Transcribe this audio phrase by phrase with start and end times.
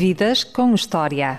[0.00, 1.38] Vidas com História.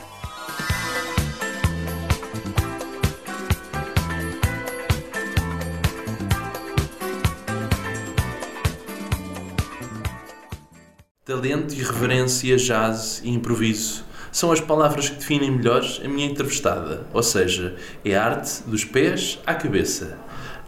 [11.26, 17.24] Talento, irreverência, jazz e improviso são as palavras que definem melhor a minha entrevistada, ou
[17.24, 17.76] seja,
[18.06, 20.20] é arte dos pés à cabeça.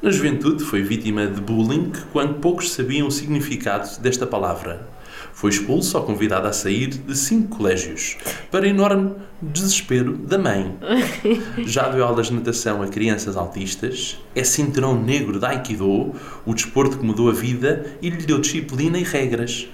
[0.01, 4.92] Na juventude foi vítima de bullying quando poucos sabiam o significado desta palavra.
[5.33, 8.17] Foi expulso ou convidado a sair de cinco colégios,
[8.51, 10.77] para enorme desespero da mãe.
[11.65, 16.13] Já deu aulas de natação a crianças autistas, é cinturão negro da Aikido,
[16.45, 19.67] o desporto que mudou a vida e lhe deu disciplina e regras.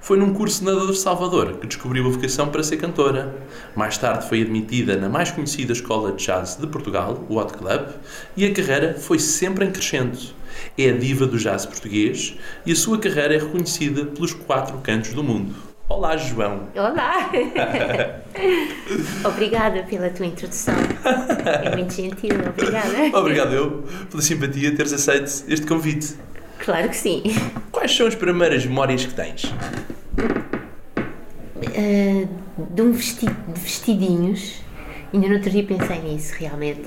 [0.00, 3.34] Foi num curso na Dor Salvador que descobriu a vocação para ser cantora.
[3.74, 7.88] Mais tarde foi admitida na mais conhecida escola de jazz de Portugal, o Hot Club,
[8.36, 10.18] e a carreira foi sempre em crescendo.
[10.76, 15.12] É a diva do jazz português e a sua carreira é reconhecida pelos quatro cantos
[15.12, 15.54] do mundo.
[15.86, 16.68] Olá, João.
[16.74, 17.30] Olá!
[19.24, 20.74] Obrigada pela tua introdução.
[21.62, 23.18] É muito gentil, obrigada.
[23.18, 26.14] Obrigado eu pela simpatia de teres aceito este convite.
[26.58, 27.22] Claro que sim.
[27.70, 29.44] Quais são as primeiras memórias que tens?
[31.66, 32.28] Uh,
[32.70, 34.62] de um vestido, de vestidinhos,
[35.12, 36.82] ainda no outro dia pensei nisso realmente.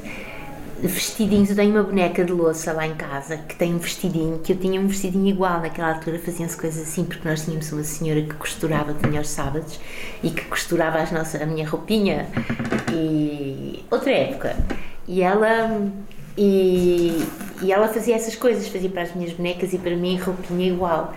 [0.81, 4.53] Vestidinhos, eu tenho uma boneca de louça lá em casa que tem um vestidinho, que
[4.53, 8.21] eu tinha um vestidinho igual, naquela altura faziam-se coisas assim, porque nós tínhamos uma senhora
[8.21, 9.79] que costurava, tinha aos sábados,
[10.21, 12.27] e que costurava as nossas, a minha roupinha,
[12.93, 14.55] e outra época.
[15.07, 15.89] E ela
[16.37, 17.25] e,
[17.63, 21.13] e ela fazia essas coisas, fazia para as minhas bonecas e para mim roupinha igual.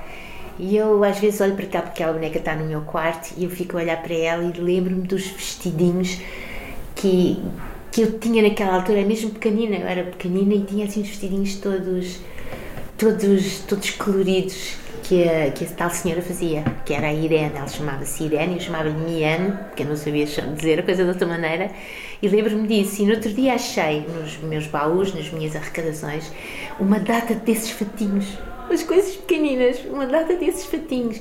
[0.59, 3.45] E eu às vezes olho para cá porque aquela boneca está no meu quarto e
[3.45, 6.19] eu fico a olhar para ela e lembro-me dos vestidinhos
[6.95, 7.43] que,
[8.03, 12.21] eu tinha naquela altura, mesmo pequenina, eu era pequenina e tinha assim os vestidinhos todos,
[12.97, 17.67] todos, todos coloridos que a, que a tal senhora fazia, que era a Irene, ela
[17.67, 21.71] chamava-se Irene, eu chamava-lhe Miane, porque eu não sabia dizer a coisa de outra maneira,
[22.23, 23.03] e lembro-me disso.
[23.03, 26.31] E no outro dia achei nos meus baús, nas minhas arrecadações,
[26.79, 31.21] uma data desses fatinhos, umas coisas pequeninas, uma data desses fatinhos.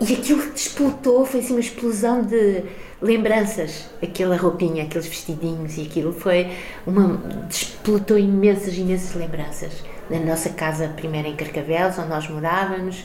[0.00, 2.62] E aquilo despolutou, foi assim uma explosão de
[3.00, 6.50] lembranças, aquela roupinha, aqueles vestidinhos e aquilo foi
[6.86, 7.16] uma.
[7.48, 9.72] despolutou imensas, imensas lembranças
[10.10, 13.04] na nossa casa primeiro em Carcavelos, onde nós morávamos.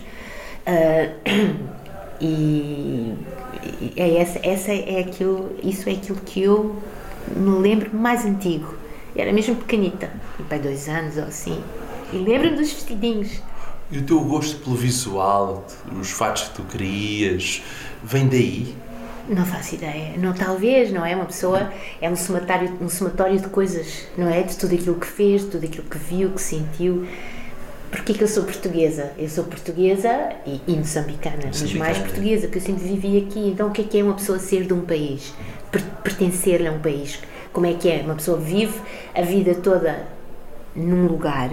[0.68, 1.70] Uh,
[2.20, 3.16] e,
[3.96, 6.76] é essa, essa é aquilo, isso é aquilo que eu
[7.36, 8.76] me lembro mais antigo.
[9.16, 10.10] Era mesmo pequenita,
[10.50, 11.62] pai dois anos ou assim.
[12.14, 13.42] E lembro-me dos vestidinhos.
[13.92, 15.66] E o teu gosto pelo visual,
[16.00, 17.62] os fatos que tu querias,
[18.02, 18.74] vem daí?
[19.28, 20.14] Não faço ideia.
[20.18, 21.14] Não, talvez, não é?
[21.14, 21.72] Uma pessoa
[22.02, 24.44] é um somatório, um somatório de coisas, não é?
[24.44, 27.06] De tudo aquilo que fez, de tudo aquilo que viu, que sentiu.
[27.92, 29.12] Porquê que eu sou portuguesa?
[29.18, 33.50] Eu sou portuguesa e, e moçambicana, mas mais portuguesa, porque eu sempre vivi aqui.
[33.50, 35.34] Então, o que é que é uma pessoa ser de um país?
[36.02, 37.20] Pertencer a um país?
[37.52, 38.02] Como é que é?
[38.02, 38.80] Uma pessoa vive
[39.14, 40.08] a vida toda
[40.74, 41.50] num lugar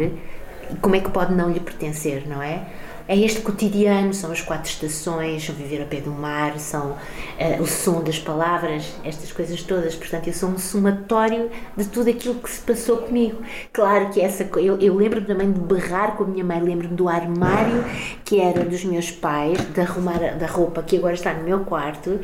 [0.81, 2.67] como é que pode não lhe pertencer, não é?
[3.09, 7.63] é este cotidiano, são as quatro estações, são viver a pé do mar, são uh,
[7.63, 9.95] o som das palavras, estas coisas todas.
[9.95, 13.41] Portanto, eu sou um somatório de tudo aquilo que se passou comigo.
[13.73, 17.09] Claro que essa eu, eu lembro-me também de berrar com a minha mãe, lembro-me do
[17.09, 17.83] armário
[18.27, 22.21] que era dos meus pais, de arrumar da roupa que agora está no meu quarto,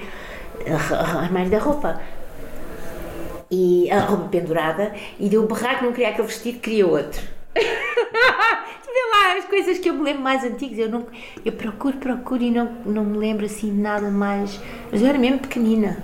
[1.23, 1.99] armário da roupa
[3.51, 7.34] e a roupa pendurada e deu berrar que não queria aquele vestido, queria outro.
[8.95, 10.79] Vê lá as coisas que eu me lembro mais antigas.
[10.79, 11.07] Eu, não,
[11.45, 14.61] eu procuro, procuro e não, não me lembro assim nada mais.
[14.91, 15.99] Mas eu era mesmo pequenina.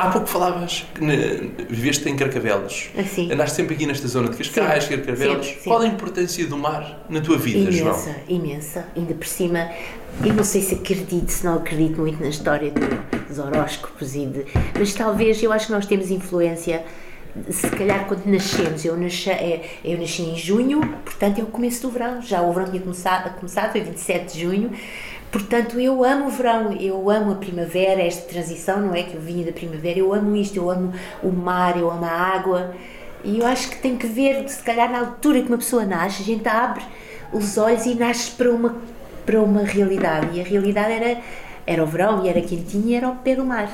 [0.00, 2.88] Há pouco falavas que ne, viveste em Carcavelos.
[2.96, 3.30] Assim.
[3.30, 5.46] Andaste sempre aqui nesta zona de Cascais, sim, Carcavelos.
[5.46, 5.58] Sim.
[5.64, 7.94] Qual a importância do mar na tua vida, imensa, João?
[7.94, 8.86] Imensa, imensa.
[8.96, 9.70] Ainda por cima,
[10.24, 12.72] eu não sei se acredito, se não acredito muito na história
[13.28, 14.46] dos horóscopos e de.
[14.78, 16.82] Mas talvez, eu acho que nós temos influência
[17.48, 21.82] se calhar quando nascemos, eu nasci, é, eu nasci em junho, portanto é o começo
[21.82, 24.72] do verão, já o verão tinha começado, começado foi 27 de junho,
[25.30, 29.02] portanto eu amo o verão, eu amo a primavera, esta transição, não é?
[29.02, 30.92] Que eu vinha da primavera, eu amo isto, eu amo
[31.22, 32.74] o mar, eu amo a água,
[33.24, 36.22] e eu acho que tem que ver, se calhar na altura que uma pessoa nasce,
[36.22, 36.82] a gente abre
[37.32, 38.76] os olhos e nasce para uma,
[39.24, 41.20] para uma realidade, e a realidade era,
[41.66, 43.70] era o verão, e era quentinho, e era ao pé do mar.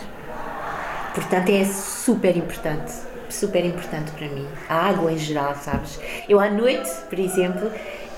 [1.15, 4.47] Portanto, é super importante super importante para mim.
[4.69, 5.99] A água em geral, sabes?
[6.29, 7.71] Eu à noite, por exemplo,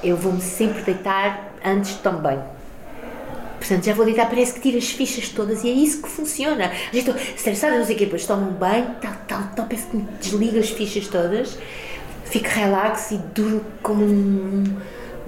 [0.02, 2.58] eu vou-me sempre deitar antes de tomar banho.
[3.58, 6.70] Portanto, já vou deitar, parece que tira as fichas todas e é isso que funciona.
[6.92, 9.88] Já estou estressada, não sei o quê, depois tomo um banho, tal, tal, tal, parece
[9.88, 11.58] que me desliga as fichas todas,
[12.24, 14.64] fico relax e duro como um,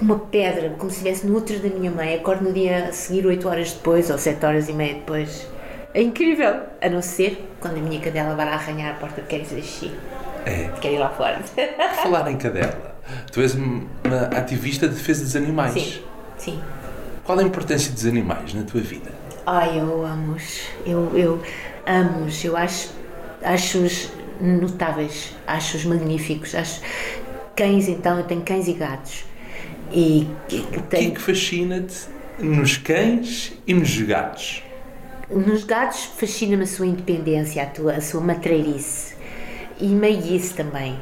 [0.01, 2.15] uma pedra, como se estivesse no útero da minha mãe.
[2.15, 5.47] Acordo no dia a seguir, 8 horas depois ou 7 horas e meia depois.
[5.93, 6.63] É incrível.
[6.81, 9.93] A não ser quando a minha cadela vai arranhar a porta de quer fazer xixi.
[10.47, 10.71] É.
[10.81, 11.41] Quer ir lá fora.
[12.03, 12.97] Falar em cadela,
[13.31, 13.87] tu és uma
[14.37, 15.75] ativista de defesa dos animais.
[15.75, 16.03] Sim,
[16.39, 16.61] sim.
[17.25, 19.11] Qual a importância dos animais na tua vida?
[19.47, 20.63] Ai, eu amo-os.
[20.87, 21.43] Eu, eu
[21.87, 22.45] amo-os.
[22.45, 22.91] Eu acho,
[23.43, 24.11] acho-os
[24.41, 25.37] notáveis.
[25.47, 26.55] Acho-os magníficos.
[26.55, 26.81] Acho...
[27.55, 29.25] Cães, então, eu tenho cães e gatos.
[29.93, 32.07] E O que é que fascina-te
[32.39, 34.63] nos cães e nos gatos?
[35.31, 39.15] Nos gatos fascina-me a sua independência, a, tua, a sua matreirice
[39.79, 40.99] e meiguice também.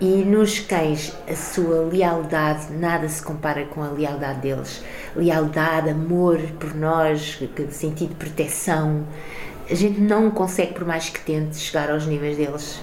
[0.00, 4.82] E nos cães, a sua lealdade, nada se compara com a lealdade deles.
[5.14, 7.38] Lealdade, amor por nós,
[7.70, 9.04] sentido de proteção.
[9.70, 12.80] A gente não consegue, por mais que tente, chegar aos níveis deles.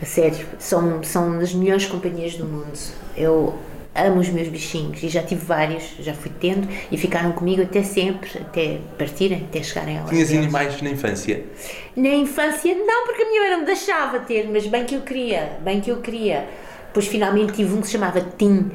[0.00, 2.78] A sério, são, são as melhores companhias do mundo.
[3.16, 3.58] Eu
[3.96, 7.82] amo os meus bichinhos e já tive vários, já fui tendo e ficaram comigo até
[7.82, 11.44] sempre, até partirem, até chegarem aos Tinhas animais na infância?
[11.96, 15.00] Na infância, não, porque a minha mãe não me deixava ter, mas bem que eu
[15.00, 16.46] queria, bem que eu queria.
[16.86, 18.70] Depois finalmente tive um que se chamava Tim,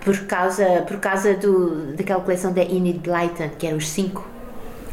[0.00, 4.26] por causa, por causa do, daquela coleção da Enid Blyton, que eram os cinco.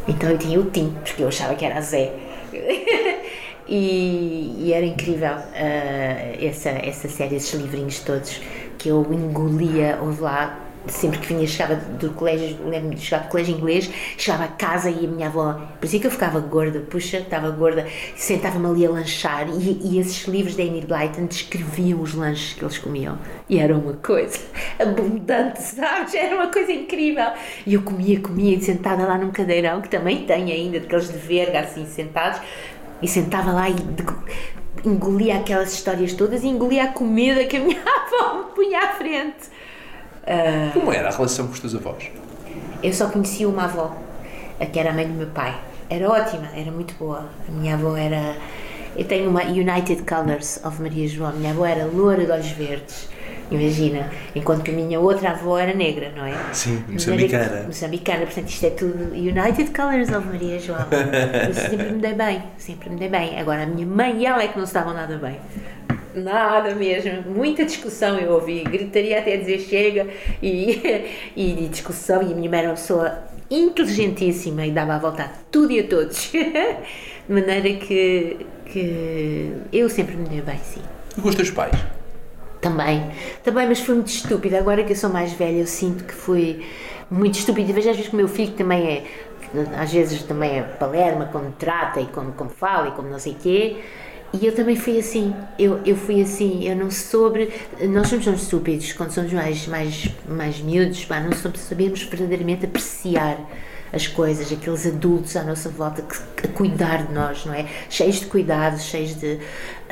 [0.08, 2.12] Então eu tinha o Tim, porque eu achava que era a Zé.
[3.68, 8.42] e, e era incrível ah, essa, essa série, esses livrinhos todos
[8.78, 13.56] que eu engolia, houve lá, sempre que vinha, chegava do colégio, lembro-me de do colégio
[13.56, 16.80] inglês, chegava a casa e a minha avó, por isso é que eu ficava gorda,
[16.82, 17.86] puxa, estava gorda,
[18.16, 22.64] sentava-me ali a lanchar e, e esses livros da Enid Blyton descreviam os lanches que
[22.64, 23.18] eles comiam
[23.50, 24.40] e era uma coisa
[24.80, 26.14] abundante, sabes?
[26.14, 27.32] Era uma coisa incrível.
[27.66, 31.60] E eu comia, comia, sentada lá num cadeirão, que também tenho ainda, daqueles de verga,
[31.60, 32.42] assim, sentados,
[33.04, 33.76] e sentava lá e
[34.86, 38.88] engolia aquelas histórias todas e engolia a comida que a minha avó me punha à
[38.94, 39.52] frente.
[40.74, 42.10] Como era a relação com os teus avós?
[42.82, 43.96] Eu só conhecia uma avó,
[44.60, 45.54] a que era a mãe do meu pai.
[45.90, 47.30] Era ótima, era muito boa.
[47.48, 48.38] A minha avó era.
[48.96, 51.30] Eu tenho uma United Colors of Maria João.
[51.30, 53.10] A minha avó era loura de olhos verdes.
[53.52, 54.10] Imagina.
[54.36, 56.34] Enquanto que a minha outra avó era negra, não é?
[56.52, 57.64] Sim, moçambicana.
[57.64, 60.86] Moçambicana, portanto isto é tudo United Colors of Maria João.
[61.48, 63.40] Eu sempre me dei bem, sempre me dei bem.
[63.40, 65.38] Agora a minha mãe e ela é que não estavam nada bem.
[66.16, 70.08] Nada mesmo, muita discussão eu ouvi, gritaria até dizer chega
[70.44, 72.22] e, e discussão.
[72.22, 75.80] E a minha mãe era uma pessoa inteligentíssima e dava a volta a tudo e
[75.80, 80.82] a todos, de maneira que, que eu sempre me dei bem, sim.
[81.18, 81.76] E com os teus pais?
[82.64, 83.12] Também,
[83.44, 84.58] também, mas fui muito estúpida.
[84.58, 86.66] Agora que eu sou mais velha, eu sinto que fui
[87.12, 87.70] muito estúpida.
[87.70, 89.04] E vejo às vezes que o meu filho que também é,
[89.78, 93.34] às vezes também é palerma, como trata e como, como fala e como não sei
[93.34, 93.78] o quê.
[94.34, 97.50] E eu também fui assim, eu, eu fui assim, eu não soube,
[97.90, 102.66] nós somos tão estúpidos quando somos mais, mais, mais miúdos, pá, não soube- sabemos verdadeiramente
[102.66, 103.38] apreciar
[103.92, 107.68] as coisas, aqueles adultos à nossa volta que, a cuidar de nós, não é?
[107.92, 109.38] Cheios de cuidados, cheios de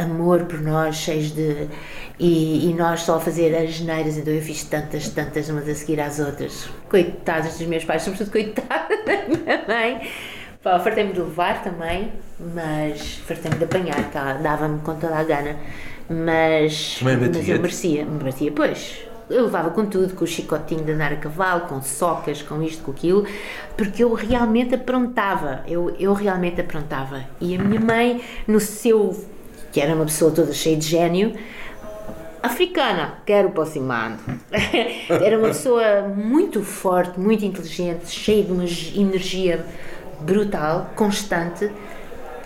[0.02, 1.68] amor por nós, cheios de.
[2.20, 5.74] E, e nós só a fazer as geneiras, então eu fiz tantas, tantas, umas a
[5.74, 6.70] seguir às outras.
[6.90, 10.10] Coitadas dos meus pais, sobretudo coitada da minha mãe.
[10.64, 12.12] Pá, fartei-me de levar também,
[12.54, 14.34] mas fartei-me de apanhar, tá?
[14.34, 15.56] dava-me com toda a gana.
[16.08, 19.12] Mas, mas eu merecia, me batia, pois.
[19.28, 22.84] Eu levava com tudo, com o chicotinho de andar a cavalo, com socas, com isto,
[22.84, 23.26] com aquilo,
[23.78, 27.24] porque eu realmente aprontava, eu, eu realmente aprontava.
[27.40, 29.16] E a minha mãe, no seu,
[29.72, 31.34] que era uma pessoa toda cheia de gênio,
[32.42, 34.18] africana, quero aproximando.
[35.10, 39.64] Era uma pessoa muito forte, muito inteligente, cheia de uma energia
[40.22, 41.70] brutal, constante.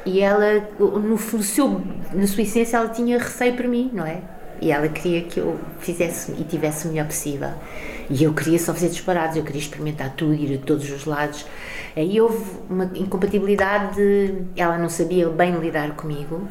[0.06, 1.82] E ela, no, no seu,
[2.14, 4.22] na sua essência, ela tinha receio por mim, não é?
[4.62, 7.50] E ela queria que eu fizesse e tivesse o melhor possível.
[8.10, 11.46] E eu queria só fazer disparados, eu queria experimentar tudo, ir a todos os lados.
[11.96, 14.44] Aí houve uma incompatibilidade de.
[14.56, 16.48] Ela não sabia bem lidar comigo.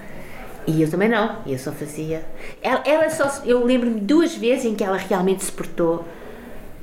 [0.66, 2.25] E eu também não, eu só fazia.
[2.62, 3.42] Ela, ela só.
[3.44, 6.04] Eu lembro-me duas vezes em que ela realmente se portou,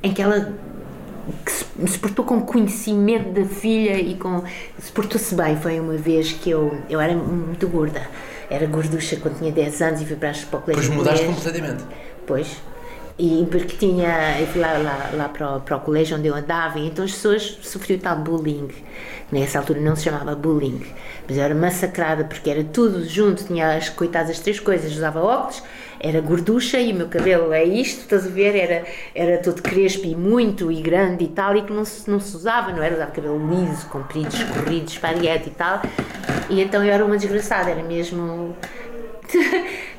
[0.02, 0.52] em que ela
[1.44, 4.42] que se, se portou com conhecimento da filha e com.
[4.78, 5.56] se portou-se bem.
[5.56, 8.06] Foi uma vez que eu, eu era muito gorda,
[8.48, 10.82] era gorducha quando tinha 10 anos e fui para, as- para o colégio.
[10.90, 11.44] Depois mudaste inglês.
[11.44, 11.84] completamente.
[12.26, 12.56] Pois.
[13.18, 16.34] E porque tinha, eu fui lá, lá, lá para, o, para o colégio onde eu
[16.34, 18.68] andava, e então as pessoas sofriam tal bullying.
[19.30, 20.82] Nessa altura não se chamava bullying,
[21.28, 25.20] mas eu era massacrada porque era tudo junto, tinha as coitadas as três coisas, usava
[25.20, 25.62] óculos,
[26.00, 28.56] era gorducha e o meu cabelo é isto, estás a ver?
[28.56, 32.18] Era, era todo crespo e muito e grande e tal, e que não se, não
[32.18, 32.94] se usava, não era?
[32.94, 35.80] Usava cabelo liso, comprido, escorrido, esparguete e tal.
[36.50, 38.56] E então eu era uma desgraçada, era mesmo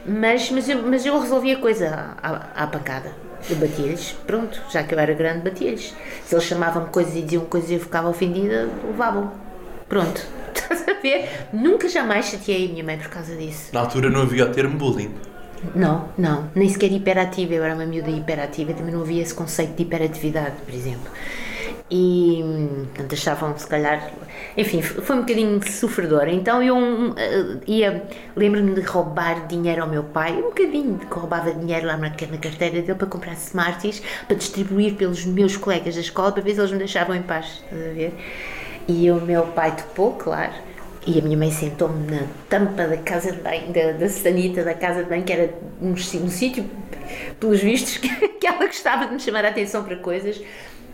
[0.06, 3.12] mas, mas, eu, mas eu resolvi a coisa à, à pancada.
[3.50, 5.94] Eu batia-lhes, pronto, já que eu era grande, batia-lhes.
[6.26, 9.32] Se eles chamavam-me coisas e diziam coisas e eu ficava ofendida, levavam.
[9.90, 10.26] Pronto.
[10.54, 11.30] Estás a ver?
[11.52, 13.70] Nunca jamais chateei a minha mãe por causa disso.
[13.74, 15.14] Na altura não havia o termo bullying.
[15.76, 17.54] Não, não, nem sequer hiperativa.
[17.54, 21.12] Eu era uma miúda hiperativa, também não havia esse conceito de hiperatividade, por exemplo.
[21.92, 22.42] E,
[22.96, 24.12] portanto, achavam, se calhar.
[24.58, 26.32] Enfim, foi um bocadinho sofredora.
[26.32, 27.14] Então eu uh,
[27.68, 28.04] ia.
[28.36, 32.38] Lembro-me de roubar dinheiro ao meu pai, um bocadinho, que roubava dinheiro lá na, na
[32.38, 36.62] carteira dele para comprar Smarties, para distribuir pelos meus colegas da escola, para ver se
[36.62, 37.64] eles me deixavam em paz.
[37.72, 38.14] A ver?
[38.88, 40.54] E o meu pai topou, claro
[41.06, 44.74] e a minha mãe sentou-me na tampa da casa de banho, da, da sanita da
[44.74, 46.66] casa de banho, que era um, um sítio,
[47.40, 50.42] pelos vistos, que, que ela gostava de me chamar a atenção para coisas.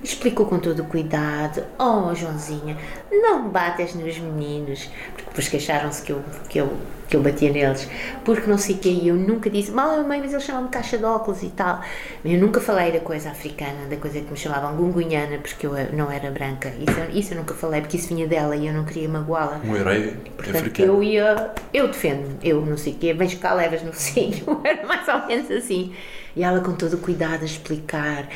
[0.02, 2.78] Explicou com todo o cuidado: Oh, Joãozinha,
[3.12, 4.90] não bates nos meninos.
[5.14, 6.72] Porque depois queixaram-se que eu, que, eu,
[7.10, 7.86] que eu batia neles.
[8.24, 9.08] Porque não sei o que.
[9.08, 11.82] Eu nunca disse: Mal, mãe, mas eles chamam-me caixa de óculos e tal.
[12.24, 16.10] Eu nunca falei da coisa africana, da coisa que me chamavam gungunhana, porque eu não
[16.10, 16.70] era branca.
[16.80, 19.60] Isso, isso eu nunca falei, porque isso vinha dela e eu não queria magoá-la.
[19.66, 20.94] Um herói Portanto, africano.
[20.94, 21.52] eu ia.
[21.74, 22.38] Eu defendo-me.
[22.42, 23.14] Eu não sei o quê.
[23.14, 24.62] Vens cá, levas no focinho.
[24.64, 25.94] Era mais ou menos assim.
[26.38, 28.30] E ela, com todo o cuidado, a explicar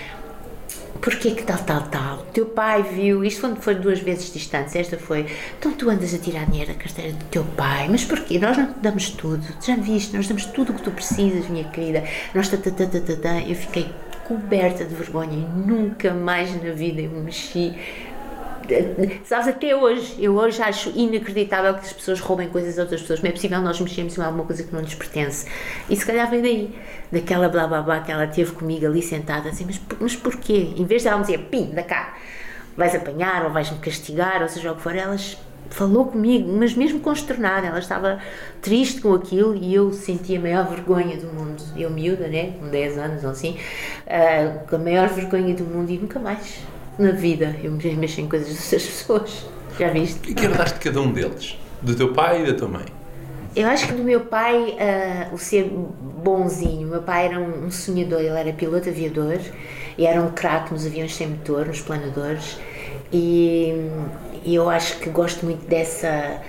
[1.02, 2.18] porquê que tal, tal, tal.
[2.34, 5.26] Teu pai viu, isto foi, foi duas vezes distantes, esta foi,
[5.60, 8.40] então tu andas a tirar dinheiro da carteira do teu pai, mas porquê?
[8.40, 11.66] Nós não te damos tudo, já viste, nós damos tudo o que tu precisas, minha
[11.66, 12.04] querida.
[12.34, 13.88] Nós, ta, ta, ta, ta, ta, eu fiquei
[14.28, 17.76] coberta de vergonha e nunca mais na vida eu me mexi
[19.26, 23.22] Sabes, até hoje, eu hoje acho inacreditável que as pessoas roubem coisas a outras pessoas.
[23.22, 25.48] Não é possível nós mexermos em alguma coisa que não nos pertence.
[25.90, 26.76] E se calhar vem daí,
[27.12, 30.74] daquela blá blá blá que ela teve comigo ali sentada, assim, mas, mas porquê?
[30.76, 32.16] Em vez de ela me dizer, pim, da cá,
[32.76, 35.38] vais apanhar ou vais-me castigar, ou seja o que for, elas
[35.70, 38.20] falou comigo, mas mesmo consternada, ela estava
[38.62, 41.64] triste com aquilo e eu sentia a maior vergonha do mundo.
[41.76, 43.58] Eu miúda, né, com 10 anos ou assim,
[44.06, 46.62] uh, com a maior vergonha do mundo e nunca mais
[46.98, 47.56] na vida.
[47.64, 49.46] Eu me mexo em coisas dessas pessoas.
[49.80, 50.30] Já viste?
[50.30, 51.58] E que herdaste de cada um deles?
[51.82, 52.86] Do teu pai e da tua mãe?
[53.56, 56.88] Eu acho que do meu pai, uh, o ser bonzinho.
[56.88, 59.40] O meu pai era um, um, sonhador, ele era piloto aviador
[59.96, 62.58] e era um craque nos aviões sem motor, nos planadores.
[63.12, 63.90] E,
[64.44, 66.42] e eu acho que gosto muito dessa.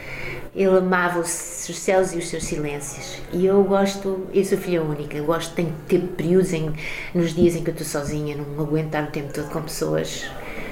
[0.54, 3.18] Ele amava os, céus e os seus silêncios.
[3.32, 6.72] E eu gosto, eu sou filha única, eu gosto, tenho ter períodos em,
[7.12, 10.24] nos dias em que eu estou sozinha, não aguentar o tempo todo com pessoas.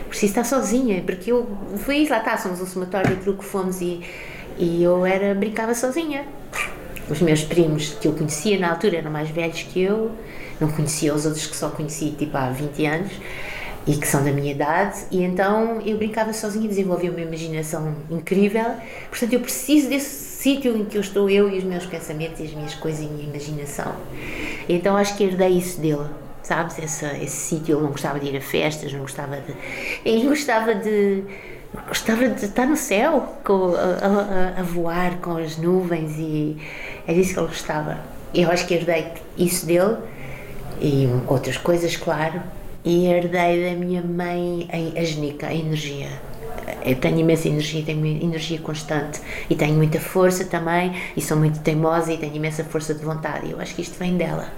[0.09, 1.49] Preciso estar sozinha, porque eu
[1.79, 4.01] fui, lá está, somos um somatório daquilo que fomos e,
[4.57, 6.27] e eu era, brincava sozinha.
[7.11, 10.13] Os meus primos que eu conhecia na altura eram mais velhos que eu,
[10.61, 13.13] não conhecia os outros que só conheci tipo há 20 anos
[13.87, 18.65] e que são da minha idade, e então eu brincava sozinha, desenvolvi uma imaginação incrível.
[19.11, 22.45] Portanto, eu preciso desse sítio em que eu estou, eu e os meus pensamentos e
[22.45, 23.93] as minhas coisas e a minha imaginação.
[24.69, 26.07] Então acho que herdei isso dele,
[26.43, 26.79] sabes?
[26.79, 27.77] Esse, esse sítio.
[27.77, 29.55] Ele não gostava de ir a festas, não gostava de.
[30.05, 31.25] Ele gostava de.
[31.89, 36.59] Gostava de estar no céu, com, a, a, a voar com as nuvens, e
[37.07, 37.99] é disso que ele gostava.
[38.35, 39.07] Eu acho que herdei
[39.39, 39.97] isso dele
[40.81, 42.43] e outras coisas, claro,
[42.85, 46.09] e herdei da minha mãe a, a genica, a energia.
[46.85, 51.61] Eu tenho imensa energia, tenho energia constante e tenho muita força também e sou muito
[51.61, 53.51] teimosa e tenho imensa força de vontade.
[53.51, 54.53] Eu acho que isto vem dela.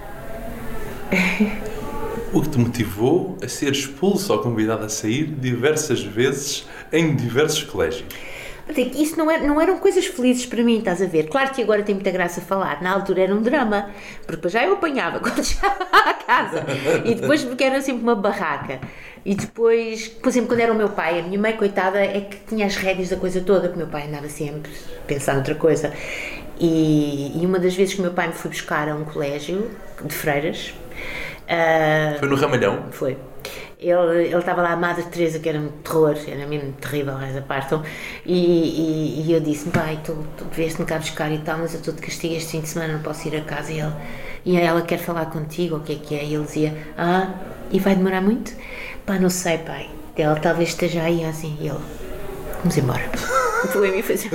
[2.33, 7.63] O que te motivou a ser expulso ou convidado a sair diversas vezes em diversos
[7.63, 8.05] colégios?
[8.95, 11.27] Isso não, é, não eram coisas felizes para mim, estás a ver?
[11.27, 12.81] Claro que agora tem muita graça falar.
[12.81, 13.89] Na altura era um drama,
[14.25, 16.65] porque já eu apanhava quando chegava à casa.
[17.05, 18.79] E depois porque era sempre uma barraca.
[19.23, 22.37] E depois, por exemplo, quando era o meu pai, a minha mãe, coitada, é que
[22.47, 25.55] tinha as rédeas da coisa toda, porque o meu pai andava sempre a pensar noutra
[25.55, 25.93] coisa.
[26.59, 29.69] E, e uma das vezes que o meu pai me foi buscar a um colégio
[30.03, 30.73] de freiras.
[31.45, 32.85] Uh, foi no Ramalhão?
[32.91, 33.17] Foi
[33.79, 37.75] ele, estava lá a Madre Teresa, que era um terror, era mesmo terrível essa parte.
[38.25, 41.79] E, e, e eu disse: Pai, tu, tu vieste-me cá buscar e tal, mas eu
[41.79, 43.71] estou de castigo este fim de semana, não posso ir a casa.
[43.71, 43.93] E, ele,
[44.45, 46.23] e ela quer falar contigo, o que é que é?
[46.23, 47.33] E ele dizia: Ah,
[47.71, 48.53] e vai demorar muito?
[49.05, 49.89] Pá, não sei, pai.
[50.17, 51.57] Ele talvez esteja aí assim.
[51.59, 51.79] E ele:
[52.65, 53.03] Vamos embora.
[53.71, 54.31] Tu a mim fazia.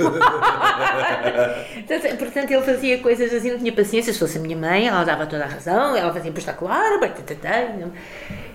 [2.17, 4.13] Portanto, ele fazia coisas assim, não tinha paciência.
[4.13, 6.97] Se fosse a minha mãe, ela dava toda a razão, ela fazia claro,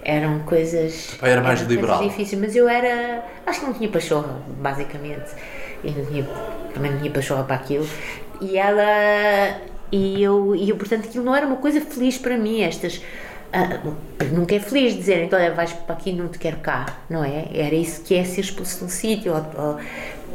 [0.02, 1.14] eram coisas.
[1.20, 2.02] Pai era mais liberal.
[2.02, 3.22] difíceis, mas eu era.
[3.44, 5.30] Acho que não tinha pachorra, basicamente.
[5.84, 6.26] Eu não tinha,
[6.72, 7.86] também não tinha pachorra para aquilo.
[8.40, 9.60] E ela.
[9.92, 13.02] E eu, e eu, portanto, aquilo não era uma coisa feliz para mim, estas.
[13.46, 13.94] Uh,
[14.34, 17.46] nunca é feliz dizer, então olha, vais para aqui não te quero cá, não é?
[17.54, 19.32] Era isso que é ser expulso de um sítio.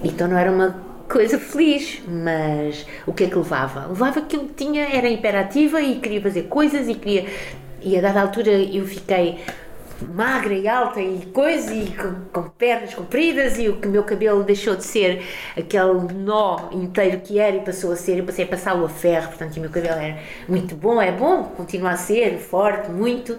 [0.03, 0.75] Então não era uma
[1.07, 3.87] coisa feliz, mas o que é que levava?
[3.87, 7.25] Levava que eu tinha, era imperativa e queria fazer coisas e queria.
[7.81, 9.39] E a dada altura eu fiquei
[10.05, 14.03] magra e alta e coisa, e com, com pernas compridas, e o que o meu
[14.03, 15.23] cabelo deixou de ser
[15.57, 19.27] aquele nó inteiro que era e passou a ser, eu passei a passá-lo a ferro,
[19.29, 23.37] portanto, o meu cabelo era muito bom, é bom, continua a ser forte, muito,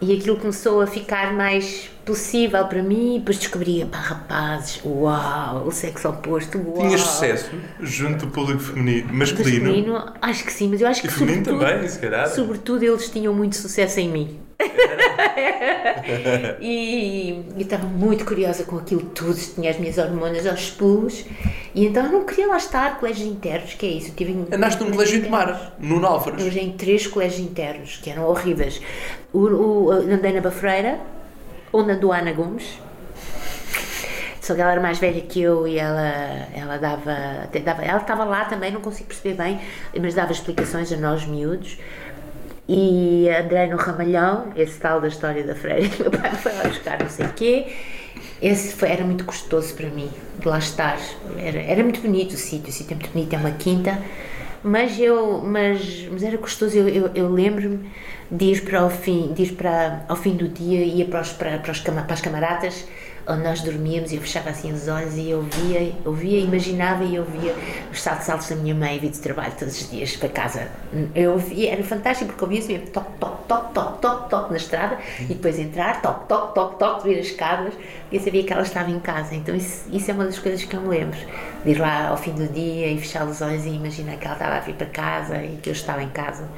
[0.00, 5.64] e aquilo começou a ficar mais possível para mim, e depois descobria, pá, rapazes, uau,
[5.66, 6.86] o sexo oposto, uau.
[6.86, 7.50] Tinhas sucesso
[7.80, 9.64] junto do público feminino, masculino.
[9.64, 12.28] Masculino, acho que sim, mas eu acho E que feminino sobretudo, também, se calhar.
[12.28, 14.45] sobretudo eles tinham muito sucesso em mim.
[16.60, 21.26] e eu estava muito curiosa com aquilo tudo, tinha as minhas hormonas aos pulos
[21.74, 24.08] e então eu não queria lá estar, colégios internos, que é isso?
[24.08, 26.42] Eu tive Andaste num colégio de mar, no eu Nálvares.
[26.42, 28.80] andei em três colégios internos, que eram horríveis.
[29.30, 31.00] O, o, andei na Bafreira,
[31.70, 32.78] onde andou a Ana Gomes.
[34.40, 37.82] Só que ela era mais velha que eu e ela, ela dava, dava.
[37.82, 39.60] Ela estava lá também, não consigo perceber bem,
[40.00, 41.76] mas dava explicações a nós miúdos.
[42.68, 46.64] E andei no Ramalhão, esse tal da história da freira, que meu pai foi lá
[46.64, 47.66] buscar não sei o quê.
[48.42, 50.98] Esse foi, era muito gostoso para mim, de lá estar.
[51.38, 53.98] Era, era muito bonito o sítio, o sítio é muito bonito, é uma quinta.
[54.62, 57.88] Mas eu, mas, mas era gostoso, eu, eu, eu lembro-me
[58.30, 61.58] de ir para o fim, de para, ao fim do dia, ia para, os, para,
[61.58, 62.86] para, os, para as camaradas,
[63.28, 67.16] onde nós dormíamos, eu fechava assim os olhos e eu via, eu via, imaginava e
[67.16, 67.54] eu via
[67.90, 70.68] os saltos altos da minha mãe vir de trabalho todos os dias para casa.
[71.14, 74.98] Eu via, era fantástico porque via assim, toque, toque, toque, toque, toque, toque na estrada
[75.20, 77.74] e depois entrar, toque, toque, toque, toque, subir as escadas
[78.10, 79.34] e eu sabia que ela estava em casa.
[79.34, 81.18] Então isso, isso é uma das coisas que eu me lembro,
[81.64, 84.34] de ir lá ao fim do dia e fechar os olhos e imaginar que ela
[84.34, 86.48] estava a vir para casa e que eu estava em casa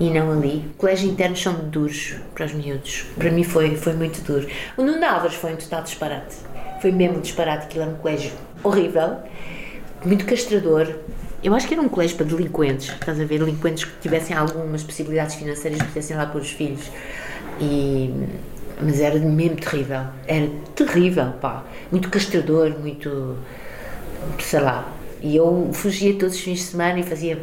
[0.00, 0.70] e não ali.
[0.78, 3.04] Colégios internos são duros para os miúdos.
[3.16, 4.48] Para mim foi, foi muito duro.
[4.76, 6.36] O Nuno Álvares foi um total disparate.
[6.80, 9.16] Foi mesmo disparate, aquilo era um colégio horrível,
[10.04, 10.94] muito castrador.
[11.42, 13.38] Eu acho que era um colégio para delinquentes, estás a ver?
[13.38, 16.90] Delinquentes que tivessem algumas possibilidades financeiras pudessem lá pôr os filhos.
[17.60, 18.12] E,
[18.80, 20.02] mas era mesmo terrível.
[20.26, 21.64] Era terrível, pá.
[21.90, 23.36] Muito castrador, muito.
[24.38, 24.92] sei lá.
[25.20, 27.38] E eu fugia todos os fins de semana e fazia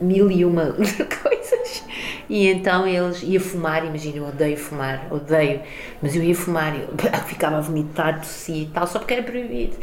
[0.00, 0.72] mil e uma
[1.22, 1.84] coisas.
[2.28, 5.60] E então eles ia fumar, imagina, eu odeio fumar, odeio,
[6.00, 6.88] mas eu ia fumar, eu
[7.26, 9.76] ficava a vomitar, tossia e tal, só porque era proibido.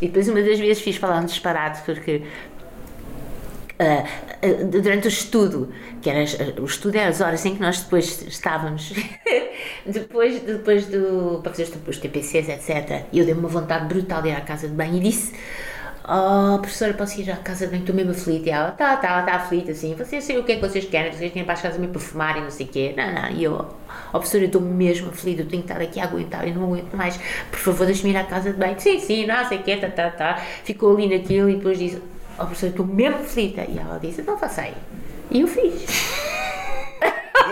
[0.00, 2.22] E depois uma das vezes fiz falar um disparate porque
[3.78, 4.04] ah,
[4.42, 7.80] ah, durante o estudo, que era as- o estudo é as horas em que nós
[7.82, 8.92] depois estávamos,
[9.86, 13.06] depois, depois do, para fazer os TPCs, etc.
[13.12, 15.32] E eu dei-me uma vontade brutal de ir à casa de banho e disse:
[16.04, 17.82] Oh, professora, posso ir à casa de banho?
[17.82, 18.48] Estou mesmo aflita.
[18.48, 19.94] E ela: Tá, tá, está aflita, assim.
[19.94, 22.36] Vocês sei o que é que vocês querem, vocês querem para as casas me perfumar
[22.38, 22.92] e não sei o quê.
[22.96, 23.30] Não, não.
[23.30, 23.54] E eu:
[24.08, 26.64] Oh, professora, eu estou mesmo aflita, eu tenho que estar aqui a aguentar, eu não
[26.64, 27.18] aguento mais.
[27.50, 28.74] Por favor, deixe-me ir à casa de banho.
[28.80, 30.36] Sim, sim, não sei o quê, tá, tá, tá.
[30.64, 32.02] Ficou ali naquilo e depois disse:
[32.36, 33.62] Oh, professora, estou mesmo aflita.
[33.62, 34.74] E ela disse: Então faça aí.
[35.30, 36.30] E eu fiz.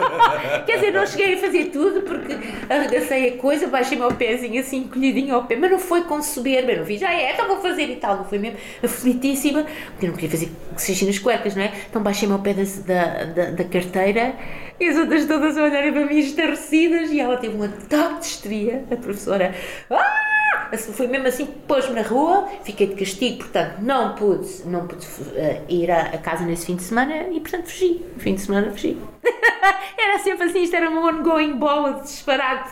[0.66, 2.36] Quer dizer, não cheguei a fazer tudo porque
[2.68, 6.74] arregacei a coisa, baixei-me ao pezinho assim, encolhidinho ao pé, mas não foi com soberba,
[6.74, 10.10] não fiz, já é, então vou fazer e tal, não foi mesmo aflitíssima, porque eu
[10.10, 11.72] não queria fazer xixi nas cuecas, não é?
[11.88, 14.34] Então baixei-me ao pé da, da, da, carteira
[14.78, 18.26] e as outras todas a olharem para mim estarrecidas e ela teve um ataque de
[18.26, 19.54] histeria, a professora,
[19.90, 20.29] ah!
[20.72, 25.06] Assim, foi mesmo assim, pôs-me na rua, fiquei de castigo, portanto não pude, não pude
[25.35, 28.70] eh, ir à, casa nesse fim de semana e portanto fugi, no fim de semana
[28.70, 28.96] fugi.
[29.98, 32.70] era sempre assim, isto era uma ongoing bola de disparate,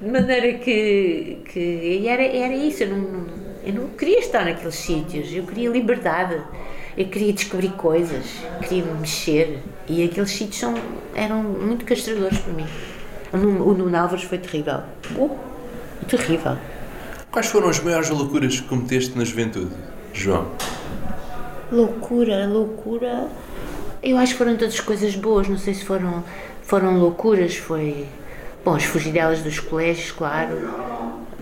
[0.00, 3.26] de maneira que, que era, era isso, eu não,
[3.64, 6.40] eu não queria estar naqueles sítios, eu queria liberdade,
[6.96, 8.24] eu queria descobrir coisas,
[8.62, 10.74] queria me mexer e aqueles sítios são,
[11.14, 12.66] eram muito castradores para mim.
[13.32, 14.82] O Nuno Álvares foi terrível,
[15.16, 15.38] uh,
[16.08, 16.56] terrível.
[17.34, 19.72] Quais foram as maiores loucuras que cometeste na juventude,
[20.12, 20.52] João?
[21.72, 23.26] Loucura, loucura.
[24.00, 26.22] Eu acho que foram todas coisas boas, não sei se foram,
[26.62, 28.06] foram loucuras, foi.
[28.64, 30.70] Bom, as fugidelas dos colégios, claro.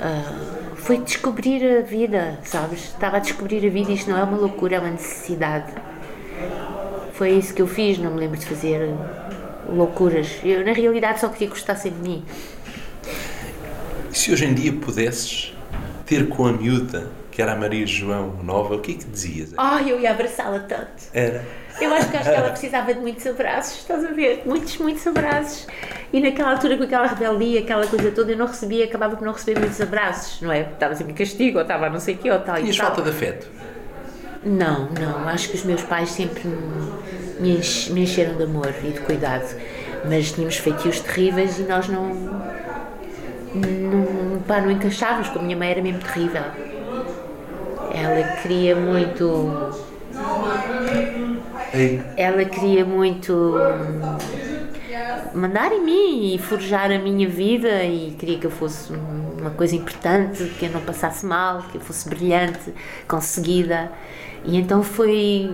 [0.01, 0.33] Ah,
[0.77, 2.85] foi descobrir a vida, sabes?
[2.85, 5.75] Estava a descobrir a vida e isto não é uma loucura, é uma necessidade.
[7.13, 8.89] Foi isso que eu fiz, não me lembro de fazer
[9.69, 10.41] loucuras.
[10.43, 12.25] Eu, na realidade, só queria que gostassem de mim.
[14.11, 15.52] E se hoje em dia pudesses
[16.13, 19.55] ter com a miúda, que era a Maria João Nova, o que é que dizias?
[19.57, 21.05] Ai, eu ia abraçá-la tanto.
[21.15, 21.43] Era.
[21.81, 24.43] Eu acho que, acho que ela precisava de muitos abraços, estás a ver?
[24.45, 25.67] Muitos, muitos abraços.
[26.13, 29.33] E naquela altura, com aquela rebeldia, aquela coisa toda, eu não recebia, acabava por não
[29.33, 30.61] receber muitos abraços, não é?
[30.61, 32.87] Estava sempre em castigo, ou estava não sei o quê, ou tal e tal.
[32.89, 33.49] falta de afeto?
[34.45, 35.27] Não, não.
[35.29, 36.59] Acho que os meus pais sempre me,
[37.41, 39.47] me enche- me encheram de amor e de cuidado.
[40.05, 42.43] Mas tínhamos feitios terríveis e nós não.
[44.53, 46.43] Não, pá, não encaixávamos, porque a minha mãe era mesmo terrível.
[47.95, 49.73] Ela queria muito.
[51.73, 53.55] Ei, Ela queria muito.
[55.35, 59.75] mandar em mim e forjar a minha vida e queria que eu fosse uma coisa
[59.75, 62.73] importante, que eu não passasse mal, que eu fosse brilhante,
[63.09, 63.91] conseguida.
[64.45, 65.51] E então foi.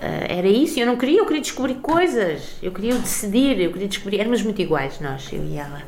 [0.00, 3.86] eh, Era isso, eu não queria, eu queria descobrir coisas, eu queria decidir, eu queria
[3.88, 4.18] descobrir.
[4.20, 5.82] Éramos muito iguais, nós, eu e ela.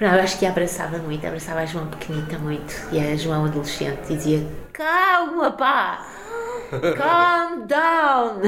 [0.00, 3.44] Não, eu acho que a abraçava muito, abraçava a João pequenita muito e a João
[3.44, 6.06] adolescente dizia: Calma, pá!
[6.96, 8.42] Calm down!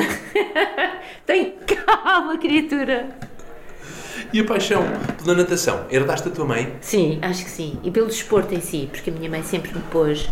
[1.26, 3.08] Tem calma, criatura!
[4.32, 4.82] E a paixão
[5.24, 5.86] pela natação?
[5.90, 6.76] Herdaste da tua mãe?
[6.80, 7.80] Sim, acho que sim.
[7.82, 10.30] E pelo desporto em si, porque a minha mãe sempre me pôs,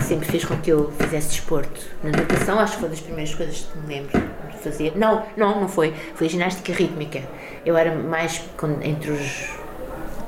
[0.00, 1.80] sempre fez com que eu fizesse desporto.
[2.02, 4.20] Na natação, acho que foi das primeiras coisas que me lembro
[4.50, 4.92] de fazer.
[4.96, 5.94] Não, não, não foi.
[6.14, 7.22] Foi ginástica rítmica.
[7.64, 8.42] Eu era mais
[8.82, 9.63] entre os.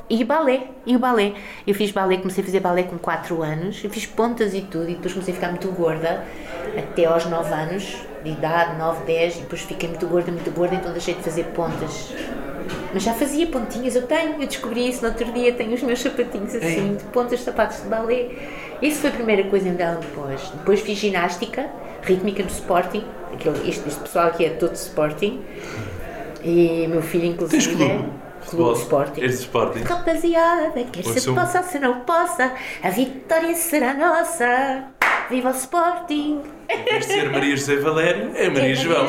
[0.09, 1.33] E balé, e o balé.
[1.65, 4.89] Eu fiz balé, comecei a fazer balé com 4 anos, eu fiz pontas e tudo,
[4.89, 6.23] e depois comecei a ficar muito gorda,
[6.77, 10.75] até aos 9 anos de idade, 9, 10, e depois fiquei muito gorda, muito gorda,
[10.75, 12.13] então deixei de fazer pontas.
[12.93, 15.99] Mas já fazia pontinhas, eu tenho, eu descobri isso no outro dia, tenho os meus
[15.99, 18.29] sapatinhos assim, de pontas, sapatos de balé.
[18.81, 20.41] Isso foi a primeira coisa ela me pôs.
[20.51, 21.69] Depois fiz ginástica,
[22.01, 25.41] rítmica no Sporting, aquele, este, este pessoal aqui é todo Sporting,
[26.43, 28.26] e meu filho inclusive Tens clube?
[28.47, 29.21] É Clube Sporting.
[29.21, 29.83] És de Sporting?
[29.83, 34.85] Rapaziada, quer se possa, se não possa, a vitória será nossa.
[35.29, 36.41] Viva o Sporting!
[36.69, 39.07] Em vez de ser Maria José Valério, é Maria João.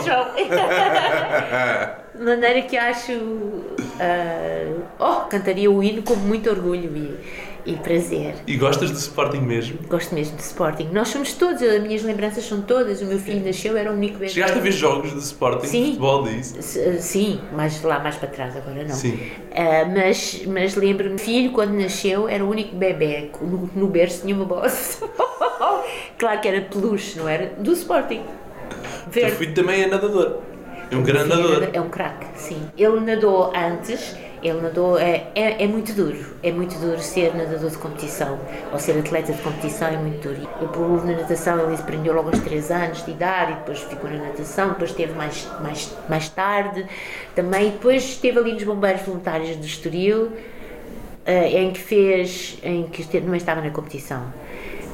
[2.14, 3.12] De maneira que acho.
[4.01, 7.16] ah, oh, cantaria o hino com muito orgulho e,
[7.72, 8.35] e prazer.
[8.46, 9.78] E gostas do Sporting mesmo?
[9.88, 10.88] Gosto mesmo de Sporting.
[10.92, 13.02] Nós somos todos, as minhas lembranças são todas.
[13.02, 14.28] O meu filho nasceu, era o único bebê.
[14.31, 15.85] Chegaste a ver jogos do Sporting, Sim.
[15.87, 16.59] futebol disso?
[16.59, 18.94] S- Sim, mais lá mais para trás, agora não.
[18.94, 19.18] Sim.
[19.54, 24.35] Ah, mas mas lembro-me, filho, quando nasceu, era o único bebê no, no berço tinha
[24.35, 24.68] uma bola.
[26.18, 27.52] claro que era peluche, não era?
[27.59, 28.22] Do Sporting.
[29.11, 29.37] Verde.
[29.37, 30.38] fui também a nadador.
[30.90, 31.68] É um grande nadador.
[31.72, 32.61] É um craque, sim.
[32.76, 34.98] Ele nadou antes, ele nadou.
[34.98, 36.37] É, é, é muito duro.
[36.42, 38.38] É muito duro ser nadador de competição
[38.72, 40.48] ou ser atleta de competição, é muito duro.
[40.61, 44.11] Eu pus na natação, ele aprendeu logo aos 3 anos de idade e depois ficou
[44.11, 46.87] na natação, depois esteve mais, mais, mais tarde
[47.35, 47.70] também.
[47.70, 50.33] Depois esteve ali nos Bombeiros Voluntários do Estoril,
[51.27, 52.59] eh, em que fez.
[52.62, 54.22] em que também estava na competição.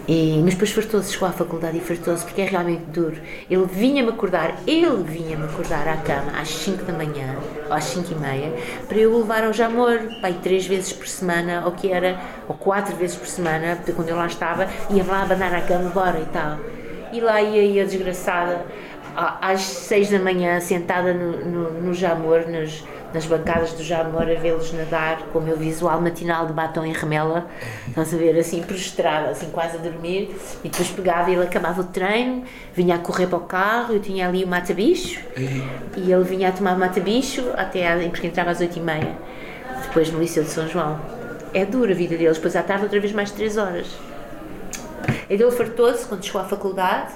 [0.07, 3.17] E, mas depois fartou-se, chegou à faculdade e fartou-se porque é realmente duro.
[3.49, 7.37] Ele vinha-me acordar, ele vinha-me acordar à cama às 5 da manhã,
[7.67, 8.53] ou às 5 e meia,
[8.87, 12.95] para eu levar ao Jamor, pai, três vezes por semana, ou que era, ou quatro
[12.97, 16.27] vezes por semana, porque quando eu lá estava, ia lá abanar na cama, bora e
[16.27, 16.59] tal.
[17.11, 18.67] E lá ia eu, desgraçada,
[19.17, 24.35] às 6 da manhã, sentada no, no, no Jamor, nas, nas bancadas do Jamor, a
[24.35, 27.47] vê-los nadar com o meu visual matinal de batom e remela,
[27.89, 31.81] estás a ver, assim, prostrada, assim, quase a dormir, e depois pegava e ele acabava
[31.81, 32.43] o treino,
[32.75, 35.21] vinha a correr para o carro, eu tinha ali o mata-bicho,
[35.97, 39.17] e ele vinha a tomar o mata-bicho, até porque entrava às 8 e meia,
[39.83, 41.01] depois no Liceu de São João.
[41.55, 43.87] É dura a vida deles, depois à tarde outra vez mais 3 horas.
[45.31, 47.13] Ele fartou-se quando chegou à faculdade,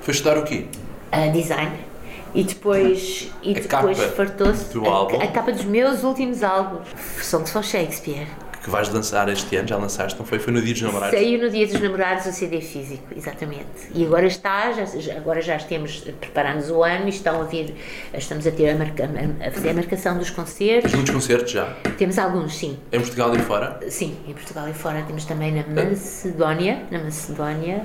[0.00, 0.66] Foi estudar o quê?
[1.12, 1.91] a design.
[2.34, 6.88] E depois, e depois fartou-se a, a capa dos meus últimos álbuns.
[7.20, 8.26] Songs for Shakespeare.
[8.62, 10.38] Que vais lançar este ano, já lançaste, não foi?
[10.38, 11.18] Foi no dia dos namorados?
[11.18, 13.90] Saiu no dia dos namorados o CD físico, exatamente.
[13.92, 17.74] E agora está, já, agora já temos, preparamos o ano e estão a vir,
[18.14, 19.10] estamos a ter a, marca,
[19.44, 20.94] a fazer a marcação dos concertos.
[20.94, 21.74] Muitos concertos já?
[21.98, 22.78] Temos alguns, sim.
[22.92, 23.80] Em Portugal e fora?
[23.90, 27.82] Sim, em Portugal e fora temos também na Macedónia, na Macedónia.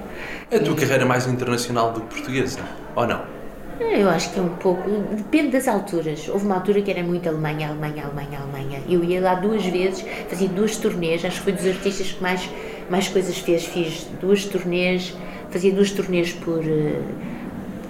[0.52, 2.60] É a tua carreira mais internacional do que portuguesa?
[2.96, 3.38] Ou não?
[3.80, 4.90] Eu acho que é um pouco.
[5.16, 6.28] Depende das alturas.
[6.28, 8.82] Houve uma altura que era muito Alemanha, Alemanha, Alemanha, Alemanha.
[8.90, 11.24] Eu ia lá duas vezes, fazia duas turnês.
[11.24, 12.50] Acho que foi dos artistas que mais,
[12.90, 13.66] mais coisas fez.
[13.66, 15.16] Fiz duas turnês,
[15.52, 17.02] fazia duas turnês por, eh,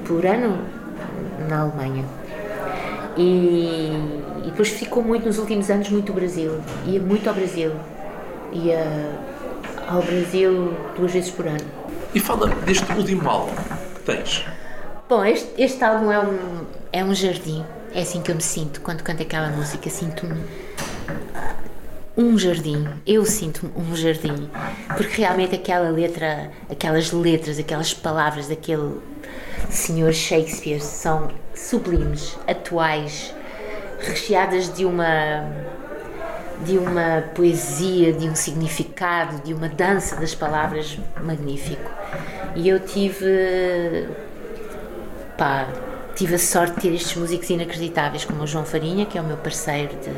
[0.06, 0.60] por ano
[1.48, 2.04] na Alemanha.
[3.18, 3.90] E,
[4.44, 6.60] e depois ficou muito, nos últimos anos, muito o Brasil.
[6.86, 7.72] Ia muito ao Brasil.
[8.52, 8.86] Ia
[9.88, 11.66] ao Brasil duas vezes por ano.
[12.14, 13.54] E fala deste último álbum
[13.96, 14.46] que tens.
[15.10, 17.64] Bom, este, este álbum é um, é um jardim.
[17.94, 19.90] É assim que eu me sinto quando canto aquela música.
[19.90, 20.44] Sinto-me
[22.18, 22.86] um jardim.
[23.08, 24.50] Eu sinto-me um jardim.
[24.98, 29.00] Porque realmente aquela letra, aquelas letras, aquelas palavras daquele
[29.70, 33.34] senhor Shakespeare são sublimes, atuais,
[34.00, 35.50] recheadas de uma
[36.66, 41.90] de uma poesia, de um significado, de uma dança das palavras magnífico.
[42.56, 44.10] E eu tive
[45.38, 45.68] pá,
[46.16, 49.24] tive a sorte de ter estes músicos inacreditáveis, como o João Farinha, que é o
[49.24, 50.12] meu parceiro de,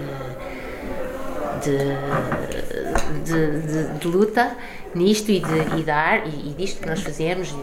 [3.26, 4.56] de, de, de luta
[4.96, 7.54] nisto e, de, e, dar, e, e disto que nós fazemos e,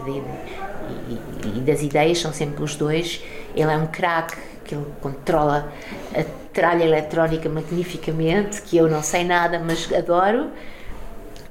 [1.13, 3.21] e, e, das ideias, são sempre os dois.
[3.55, 5.71] Ele é um craque, que ele controla
[6.13, 10.49] a tralha eletrónica magnificamente, que eu não sei nada, mas adoro.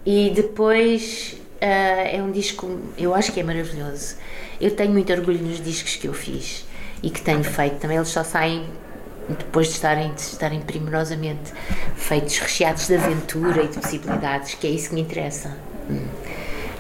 [0.05, 4.17] E depois é um disco, eu acho que é maravilhoso.
[4.61, 6.67] Eu tenho muito orgulho nos discos que eu fiz
[7.03, 7.77] e que tenho feito.
[7.77, 8.67] Também eles só saem
[9.29, 11.53] depois de estarem, de estarem primorosamente
[11.97, 15.57] feitos, recheados de aventura e de possibilidades, que é isso que me interessa.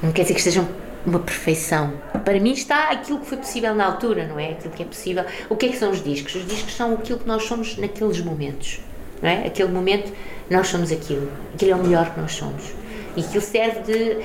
[0.02, 0.68] Não quer dizer que estejam
[1.04, 1.94] uma perfeição.
[2.24, 4.52] Para mim está aquilo que foi possível na altura, não é?
[4.52, 5.24] Aquilo que é possível.
[5.48, 6.34] O que é que são os discos?
[6.34, 8.80] Os discos são aquilo que nós somos naqueles momentos,
[9.22, 9.46] não é?
[9.46, 10.12] Aquele momento,
[10.50, 11.30] nós somos aquilo.
[11.54, 12.64] Aquilo é o melhor que nós somos.
[13.16, 14.18] E aquilo serve de.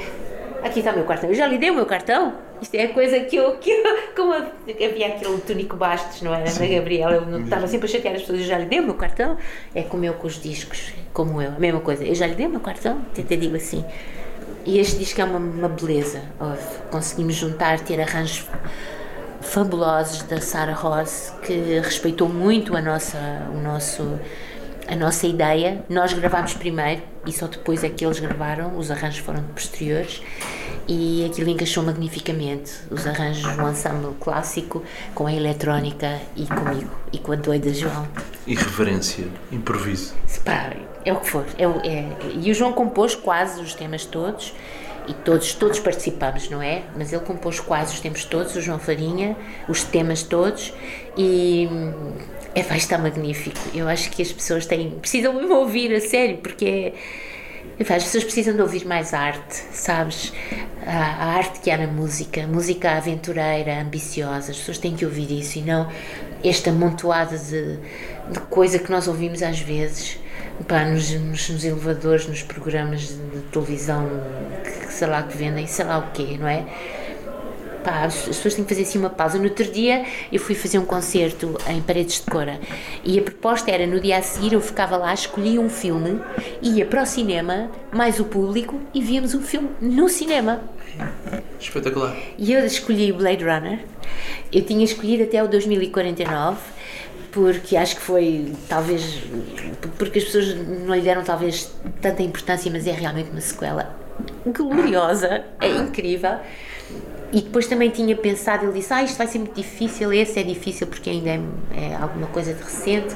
[0.63, 1.29] Aqui está o meu cartão.
[1.29, 2.33] Eu já lhe dei o meu cartão?
[2.61, 3.57] Isto é a coisa que eu.
[3.57, 3.83] Que eu
[4.15, 6.45] como havia aquele Túnico Bastos, não era?
[6.53, 8.41] Na Gabriela, eu estava sempre a chatear as pessoas.
[8.41, 9.37] Eu já lhe dei o meu cartão?
[9.73, 12.03] É como eu com os discos, como eu, a mesma coisa.
[12.03, 13.01] Eu já lhe dei o meu cartão?
[13.17, 13.83] Até digo assim.
[14.65, 16.21] E este disco é uma, uma beleza.
[16.91, 18.47] Conseguimos juntar, ter arranjos
[19.41, 23.17] fabulosos da Sarah Ross, que respeitou muito a nossa,
[23.51, 24.19] o nosso,
[24.91, 25.83] a nossa ideia.
[25.89, 30.21] Nós gravámos primeiro e só depois é que eles gravaram, os arranjos foram posteriores
[30.85, 32.73] e aquilo encaixou magnificamente.
[32.89, 34.83] Os arranjos, o ensemble clássico
[35.15, 38.05] com a eletrónica e comigo e com a doida João.
[38.45, 40.13] Irreverência, improviso.
[40.43, 40.73] Pá,
[41.05, 41.45] é o que for.
[41.57, 42.05] É, é,
[42.41, 44.53] e o João compôs quase os temas todos
[45.07, 46.83] e todos, todos participamos, não é?
[46.97, 49.37] Mas ele compôs quase os temas todos, o João Farinha,
[49.69, 50.73] os temas todos
[51.17, 51.69] e
[52.53, 53.59] é, vai estar magnífico.
[53.73, 56.93] Eu acho que as pessoas têm, precisam me ouvir a sério, porque é
[57.79, 60.31] as pessoas precisam de ouvir mais arte, sabes?
[60.85, 65.31] A, a, arte que há na música, música aventureira, ambiciosa, as pessoas têm que ouvir
[65.31, 65.89] isso e não
[66.43, 67.77] esta amontoada de,
[68.31, 70.19] de coisa que nós ouvimos às vezes
[70.67, 74.07] pá, nos, nos, nos elevadores, nos programas de, de televisão,
[74.63, 76.65] que, sei lá que vendem, sei lá o quê, não é?
[77.83, 79.37] Pá, as pessoas têm que fazer assim uma pausa.
[79.37, 82.59] No outro dia eu fui fazer um concerto em Paredes de Cora
[83.03, 86.19] e a proposta era no dia a seguir eu ficava lá, escolhia um filme,
[86.61, 90.61] ia para o cinema, mais o público e víamos um filme no cinema.
[91.59, 92.15] Espetacular.
[92.37, 93.79] E eu escolhi Blade Runner.
[94.51, 96.57] Eu tinha escolhido até o 2049
[97.31, 99.23] porque acho que foi talvez
[99.97, 103.95] porque as pessoas não lhe deram talvez tanta importância, mas é realmente uma sequela
[104.45, 106.37] gloriosa, é incrível.
[107.33, 110.43] E depois também tinha pensado, ele disse, ah, isto vai ser muito difícil, esse é
[110.43, 111.39] difícil porque ainda é,
[111.73, 113.15] é, alguma coisa de recente.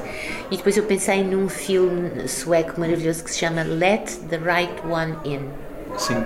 [0.50, 5.16] E depois eu pensei num filme sueco maravilhoso que se chama Let the Right One
[5.24, 5.50] In.
[5.98, 6.24] Sim.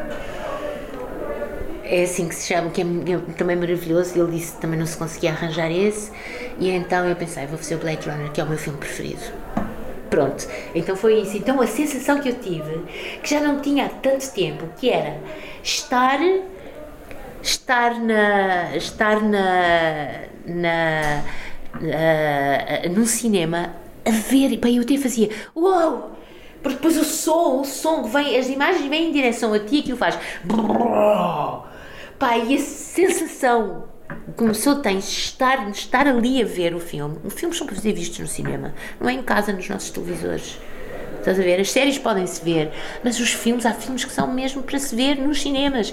[1.83, 4.16] É assim que se chama, que é, é também maravilhoso.
[4.16, 6.12] Ele disse que também não se conseguia arranjar esse.
[6.61, 9.22] E então eu pensei, vou fazer o Blade Runner, que é o meu filme preferido.
[10.09, 11.37] Pronto, então foi isso.
[11.37, 12.85] Então a sensação que eu tive,
[13.22, 15.18] que já não tinha há tanto tempo, que era
[15.62, 16.18] estar
[17.42, 21.22] estar na estar na, na
[21.74, 23.74] uh, num cinema
[24.05, 26.16] a ver, bem, eu até fazia uau!
[26.62, 29.81] Porque depois o som, o som vem, as imagens vêm em direção a ti e
[29.81, 30.18] aquilo faz.
[32.18, 33.85] Pá, e a sensação
[34.37, 37.16] começou tens estar, estar ali a ver o filme.
[37.24, 40.59] Os filmes são para ser vistos no cinema, não é em casa nos nossos televisores.
[41.18, 41.61] Estás a ver?
[41.61, 42.72] As séries podem-se ver,
[43.05, 45.92] mas os filmes, há filmes que são mesmo para se ver nos cinemas.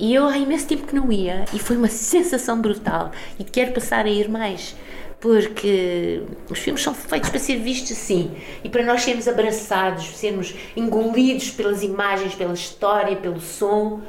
[0.00, 3.12] E eu há imenso tempo que não ia e foi uma sensação brutal.
[3.38, 4.74] E quero passar a ir mais
[5.20, 8.30] porque os filmes são feitos para ser vistos assim.
[8.64, 14.00] E para nós sermos abraçados, sermos engolidos pelas imagens, pela história, pelo som.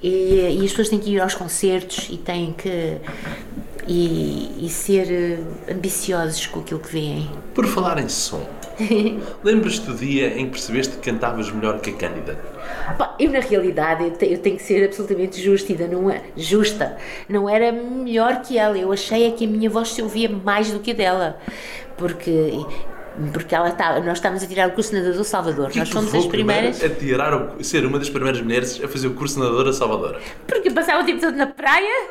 [0.00, 2.98] E, e as pessoas têm que ir aos concertos e têm que
[3.86, 7.30] e, e ser eh, ambiciosos com aquilo que veem.
[7.54, 8.46] Por falar em som,
[9.42, 12.38] lembras-te do dia em que percebeste que cantavas melhor que a Cândida?
[13.18, 16.96] eu na realidade eu, te, eu, tenho que ser absolutamente justa, não é justa,
[17.28, 18.76] não era melhor que ela.
[18.76, 21.38] Eu achei é que a minha voz se ouvia mais do que a dela,
[21.96, 22.52] porque
[23.32, 25.70] porque ela está, nós estávamos a tirar o curso de nadador Salvador.
[25.70, 26.82] Que nós fomos as primeiras.
[26.82, 29.72] A tirar o, ser uma das primeiras mulheres a fazer o curso de nadador a
[29.72, 30.20] Salvador.
[30.46, 32.08] Porque passava o tempo todo na praia.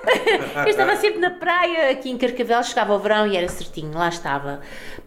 [0.65, 4.09] eu estava sempre na praia, aqui em Carcavel, chegava ao verão e era certinho, lá
[4.09, 4.61] estava.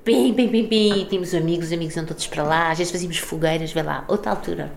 [0.05, 1.07] Pim, pim, pim, pim.
[1.09, 2.71] Tínhamos amigos, os amigos iam todos para lá.
[2.71, 4.73] Às vezes fazíamos fogueiras, vê lá, outra altura.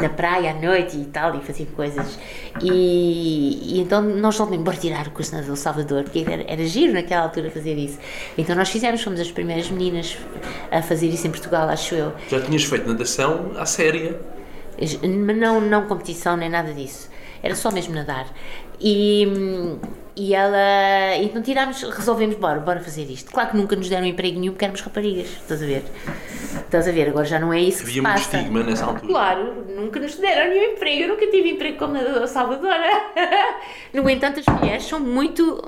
[0.00, 2.18] Na praia à noite e tal, e fazíamos coisas.
[2.62, 6.64] E, e então nós fomos embora tirar o curso de nadador Salvador, porque era, era
[6.64, 7.98] giro naquela altura fazer isso.
[8.36, 10.16] Então nós fizemos, fomos as primeiras meninas
[10.70, 12.12] a fazer isso em Portugal, acho eu.
[12.28, 14.18] Já tinhas feito natação à séria?
[15.36, 17.10] Não, não competição nem nada disso.
[17.42, 18.26] Era só mesmo nadar.
[18.80, 19.26] E,
[20.16, 21.16] e ela.
[21.20, 23.30] Então tirámos, resolvemos, bora, bora fazer isto.
[23.30, 25.84] Claro que nunca nos deram emprego nenhum porque éramos raparigas, estás a ver?
[26.64, 27.08] Estás a ver?
[27.08, 28.36] Agora já não é isso que Havia se muito passa.
[28.36, 29.06] estigma nessa altura.
[29.12, 31.02] Claro, nunca nos deram nenhum emprego.
[31.02, 33.02] Eu nunca tive emprego como nadadora salvadora.
[33.92, 35.62] No entanto, as mulheres são muito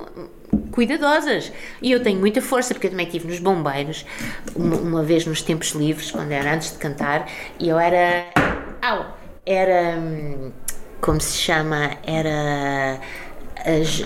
[0.70, 1.52] cuidadosas.
[1.82, 4.04] E eu tenho muita força, porque eu também estive nos bombeiros,
[4.56, 7.28] uma, uma vez nos tempos livres, quando era antes de cantar,
[7.58, 8.24] e eu era.
[8.80, 9.06] Au!
[9.44, 9.96] Era.
[9.98, 10.52] hum,
[11.02, 11.90] Como se chama?
[12.06, 12.98] Era.
[13.64, 14.00] As-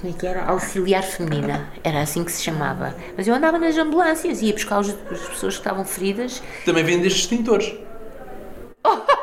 [0.00, 0.44] como é que era?
[0.44, 2.94] Auxiliar feminina, era assim que se chamava.
[3.16, 7.20] Mas eu andava nas ambulâncias, ia buscar os- as pessoas que estavam feridas Também vendeste
[7.20, 7.74] extintores.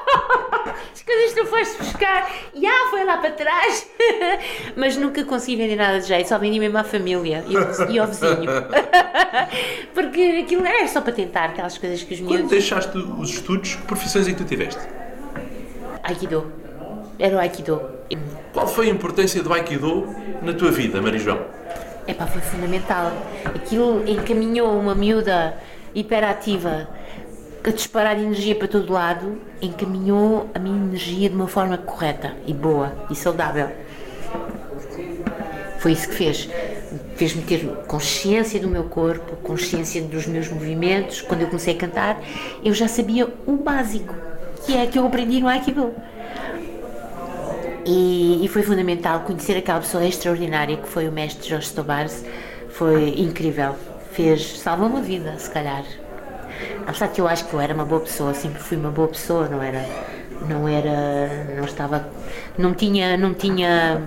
[0.94, 3.88] As coisas que tu foste buscar, e ah, foi lá para trás.
[4.76, 8.00] Mas nunca consegui vender nada de jeito, só vendi mesmo à família e ao, e
[8.00, 8.46] ao vizinho.
[9.94, 12.52] Porque aquilo era só para tentar, aquelas coisas que os Quando miúdos.
[12.52, 14.80] deixaste os estudos, que profissões é que tu tiveste?
[16.04, 16.52] Aikido.
[17.18, 17.82] Era o Aikido.
[18.54, 20.08] Qual foi a importância do Aikido
[20.42, 21.40] na tua vida, Maria João?
[22.08, 23.12] Epá, foi fundamental.
[23.44, 25.58] Aquilo encaminhou uma miúda
[25.94, 26.88] hiperativa
[27.64, 32.54] a disparar energia para todo lado, encaminhou a minha energia de uma forma correta e
[32.54, 33.70] boa e saudável.
[35.80, 36.50] Foi isso que fez.
[37.18, 41.22] Fez-me ter consciência do meu corpo, consciência dos meus movimentos.
[41.22, 42.22] Quando eu comecei a cantar,
[42.64, 44.16] eu já sabia o básico,
[44.66, 45.94] que é que eu aprendi no Aikido.
[47.88, 52.24] E, e foi fundamental conhecer aquela pessoa extraordinária que foi o mestre Jorge Tobars.
[52.70, 53.76] Foi incrível.
[54.12, 55.86] Fez, salvou-me a vida, se calhar.
[56.86, 59.48] Apesar que eu acho que eu era uma boa pessoa, sempre fui uma boa pessoa,
[59.48, 59.86] não era,
[60.50, 62.10] não era, não estava,
[62.58, 64.02] não tinha, não tinha,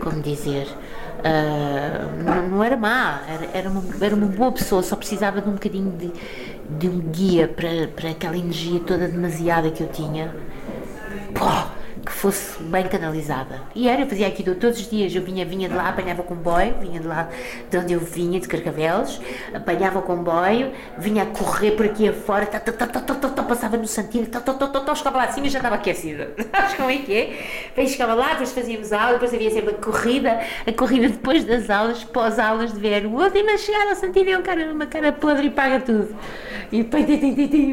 [0.00, 0.68] como dizer,
[1.24, 5.48] ah, não, não era má, era, era, uma, era uma boa pessoa, só precisava de
[5.48, 6.12] um bocadinho de,
[6.78, 10.34] de um guia para, para aquela energia toda demasiada que eu tinha.
[11.34, 11.46] Pô,
[12.06, 13.60] que fosse bem canalizada.
[13.74, 15.12] E era, eu fazia aquilo todos os dias.
[15.12, 17.28] Eu vinha, vinha de lá, apanhava o comboio, vinha de lá
[17.68, 19.20] de onde eu vinha, de Carcavelos,
[19.52, 23.28] apanhava o comboio, vinha a correr por aqui afora, tá, tá, tá, tá, tá, tá,
[23.28, 25.74] tá, passava no Santinho, tá, tá, tá, tá, tá, chegava lá acima e já estava
[25.74, 26.32] aquecida.
[26.54, 27.46] Sabes como é que é?
[27.66, 31.68] Depois chegava lá, depois fazíamos aula, depois havia sempre a corrida, a corrida depois das
[31.68, 35.12] aulas, pós-aulas de ver o último a chegar ao Santinho é um cara, uma cara
[35.12, 36.14] podre e paga tudo.
[36.70, 37.04] E depois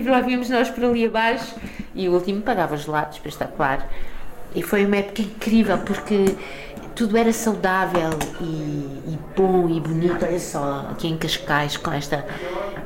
[0.08, 1.56] lá vimos nós por ali abaixo
[1.94, 3.88] e o último pagava gelados, espetacular.
[4.56, 6.36] E foi uma época incrível porque
[6.96, 10.24] tudo era saudável e, e bom e bonito.
[10.26, 12.24] Olha só, aqui em Cascais, com esta,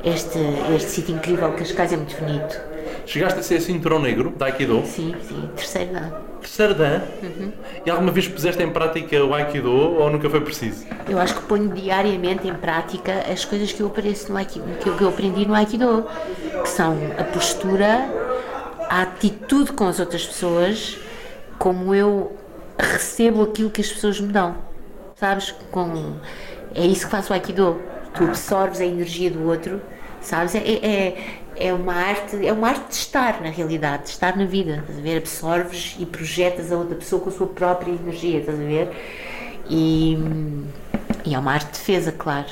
[0.02, 0.38] este,
[0.74, 2.58] este sítio incrível, Cascais é muito bonito.
[3.04, 6.12] Chegaste a ser cinturão negro da Aikido, Sim, sim, terceiro ano.
[6.42, 7.52] terceiro dan, Uhum.
[7.84, 10.84] e alguma vez puseste em prática o Aikido ou nunca foi preciso?
[11.08, 14.88] Eu acho que ponho diariamente em prática as coisas que eu, apareço no Aikido, que
[14.88, 16.06] eu, que eu aprendi no Aikido,
[16.62, 18.10] que são a postura,
[18.90, 20.98] a atitude com as outras pessoas,
[21.58, 22.36] como eu
[22.78, 24.56] recebo aquilo que as pessoas me dão.
[25.16, 25.50] Sabes?
[25.70, 26.16] Com,
[26.74, 27.80] é isso que faço o Aikido.
[28.14, 29.80] Tu absorves a energia do outro,
[30.20, 30.54] sabes?
[30.54, 34.44] É, é, é uma arte, é uma arte de estar na realidade, de estar na
[34.44, 35.18] vida, estás a ver?
[35.18, 38.90] Absorves e projetas a outra pessoa com a sua própria energia, estás a ver?
[39.68, 40.16] E,
[41.24, 42.46] e é uma arte de defesa, claro.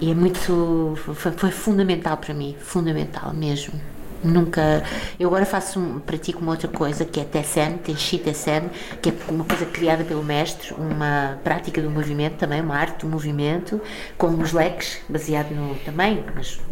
[0.00, 0.94] E é muito.
[1.14, 3.78] Foi, foi fundamental para mim, fundamental mesmo.
[4.22, 4.82] Nunca.
[5.18, 9.12] Eu agora faço, um- pratico uma outra coisa que é Tessen, Tenshi Tessen, que é
[9.28, 13.80] uma coisa criada pelo mestre, uma prática do movimento também, uma arte do movimento,
[14.16, 16.24] com os leques, baseado no, também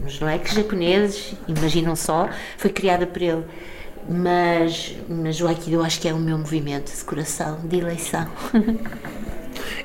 [0.03, 3.45] nos, leques japoneses, imaginam só, foi criada por ele.
[4.09, 8.29] Mas, mas o Aikido acho que é o meu movimento de coração, de eleição.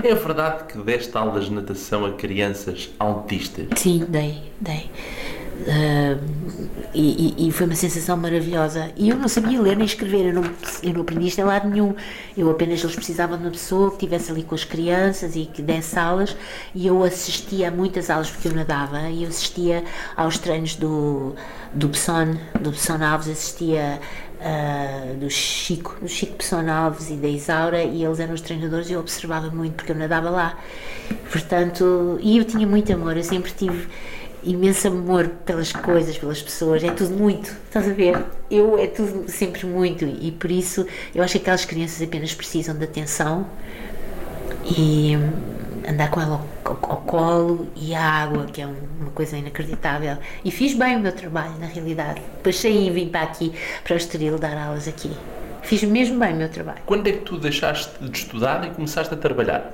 [0.04, 3.68] É verdade que deste aulas de natação a crianças autistas?
[3.78, 4.90] Sim, dei, dei.
[5.68, 6.18] Ah,
[6.94, 8.92] e, e- foi uma sensação maravilhosa.
[8.96, 10.44] E eu não sabia ler nem escrever, eu não,
[10.84, 11.96] eu não aprendi isto em lado nenhum.
[12.38, 15.62] Eu apenas eles precisavam de uma pessoa que estivesse ali com as crianças e que
[15.62, 16.36] desse aulas.
[16.74, 19.10] E eu assistia a muitas aulas porque eu nadava.
[19.10, 19.84] E eu assistia
[20.16, 21.36] aos treinos do,
[21.74, 24.00] do Besson, do Besson Alves, assistia
[24.42, 28.90] ah, do Chico, do Chico Pessoa Alves e da Isaura, e eles eram os treinadores
[28.90, 30.58] e eu observava muito porque eu nadava lá.
[31.32, 33.88] Portanto, e eu tinha muito amor, eu sempre tive
[34.44, 38.18] imenso amor pelas coisas, pelas pessoas, é tudo muito, estás a ver?
[38.50, 42.76] Eu é tudo sempre muito e por isso eu acho que aquelas crianças apenas precisam
[42.76, 43.46] de atenção
[44.66, 45.14] e
[45.88, 49.38] andar com ela ao, ao- ao colo e a água, que é um- uma coisa
[49.38, 50.18] inacreditável.
[50.46, 52.22] E fiz bem o meu trabalho, na realidade.
[52.38, 53.52] Depois saí e vim para aqui,
[53.84, 55.12] para o Estoril, dar aulas aqui.
[55.64, 56.80] Fiz mesmo bem o meu trabalho.
[56.86, 59.72] Quando é que tu deixaste de estudar e começaste a trabalhar?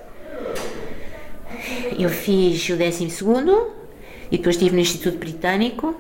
[1.98, 3.72] Eu fiz o 12 segundo
[4.32, 5.96] e depois estive no Instituto Britânico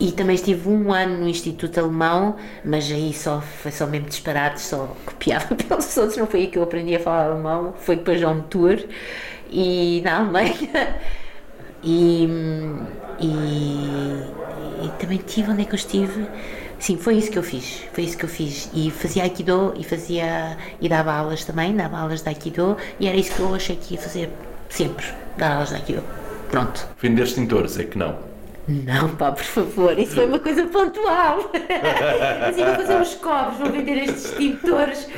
[0.00, 4.58] e também estive um ano no Instituto Alemão, mas aí só foi só mesmo disparado,
[4.58, 8.22] só copiava pelos outros, não foi aí que eu aprendi a falar alemão, foi depois
[8.22, 8.78] ao tour
[9.50, 10.96] e na Alemanha.
[11.82, 12.28] E,
[13.20, 13.26] e,
[14.84, 16.26] e também tive, onde é que eu estive?
[16.78, 18.70] Sim, foi isso que eu fiz, foi isso que eu fiz.
[18.72, 23.16] E fazia Aikido e fazia, e dava aulas também, dava aulas de Aikido e era
[23.18, 24.30] isso que eu achei que ia fazer
[24.70, 25.04] sempre,
[25.36, 26.19] dar aulas de Aikido.
[26.50, 26.86] Pronto.
[27.00, 28.30] Vender extintores, é que não.
[28.68, 31.50] Não, pá, por favor, isso foi uma coisa pontual.
[32.48, 35.08] assim, vou fazer uns cobres, vou vender estes extintores.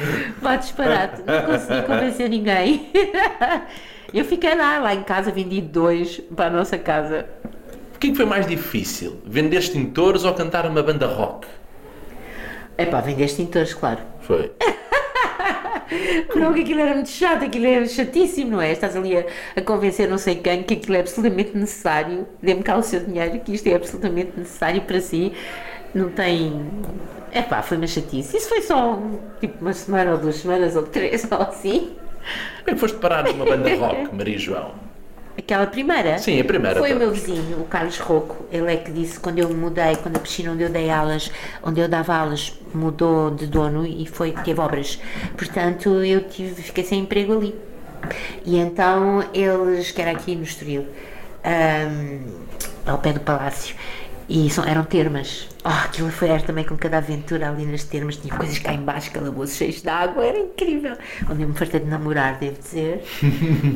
[0.40, 2.90] Vá disparate, não consegui convencer ninguém.
[4.14, 7.26] Eu fiquei lá, lá em casa, vendi dois para a nossa casa.
[7.94, 9.20] O que é que foi mais difícil?
[9.24, 11.46] Vender extintores ou cantar uma banda rock?
[12.76, 14.00] É pá, vender extintores, claro.
[14.20, 14.50] Foi.
[16.34, 18.72] Não, que aquilo era muito chato, aquilo era chatíssimo, não é?
[18.72, 19.24] Estás ali a,
[19.56, 23.38] a convencer não sei quem que aquilo é absolutamente necessário, dê-me cá o seu dinheiro,
[23.40, 25.32] que isto é absolutamente necessário para si.
[25.94, 26.64] Não tem.
[27.30, 28.36] É pá, foi uma chatice.
[28.36, 28.98] Isso foi só
[29.40, 31.92] tipo uma semana ou duas semanas ou três, ou assim.
[32.64, 34.91] Como é foste parar numa banda rock, Maria João?
[35.36, 36.18] Aquela primeira?
[36.18, 36.78] Sim, a primeira.
[36.78, 36.98] Foi o tá.
[36.98, 38.44] meu vizinho, o Carlos Rocco.
[38.52, 41.30] Ele é que disse, quando eu me mudei, quando a piscina onde eu dei aulas,
[41.62, 44.98] onde eu dava aulas, mudou de dono e foi, teve obras.
[45.36, 47.54] Portanto, eu tive, fiquei sem emprego ali.
[48.44, 50.86] E então eles, que era aqui no Estoril,
[51.44, 52.20] ahm,
[52.84, 53.74] ao pé do palácio,
[54.32, 55.46] e são, eram termas.
[55.62, 59.10] Oh, aquilo foi era também com cada aventura ali nas termas, tinha coisas cá embaixo,
[59.10, 60.96] calabouços cheios de água, era incrível.
[61.30, 63.04] Onde eu me fartei de namorar, devo dizer.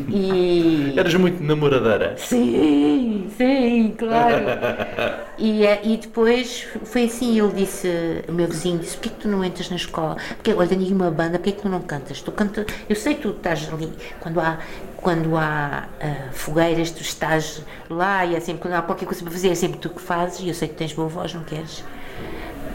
[0.08, 0.94] E.
[0.98, 2.16] Eras muito namoradeira.
[2.16, 4.46] Sim, sim, claro.
[5.36, 9.28] e, eh, e depois foi assim, ele disse, o meu vizinho disse, porquê que tu
[9.28, 10.16] não entras na escola?
[10.36, 12.22] Porque olha, tenho uma banda, porquê que tu não cantas?
[12.22, 14.58] Tu canta, eu sei que tu estás ali, quando há,
[15.06, 19.30] quando há ah, fogueiras, tu estás lá e é sempre, quando há qualquer coisa para
[19.30, 21.84] fazer, é sempre tu que fazes, e eu sei que tens boa voz, não queres?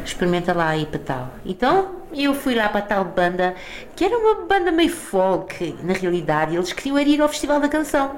[0.06, 1.30] Experimenta lá ir para tal.
[1.46, 3.54] Então eu fui lá para tal banda,
[3.98, 8.16] que era uma banda meio folk, na realidade, eles queriam ir ao Festival da Canção.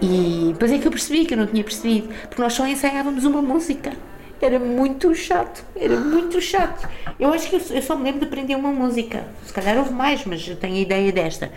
[0.00, 3.24] E depois é que eu percebi que eu não tinha percebido, porque nós só ensaiávamos
[3.24, 3.94] uma música.
[4.40, 6.88] Era muito chato, era muito chato.
[7.18, 9.24] Eu acho que eu, eu só me lembro de aprender uma música.
[9.44, 11.50] Se calhar houve mais, mas eu tenho a ideia desta.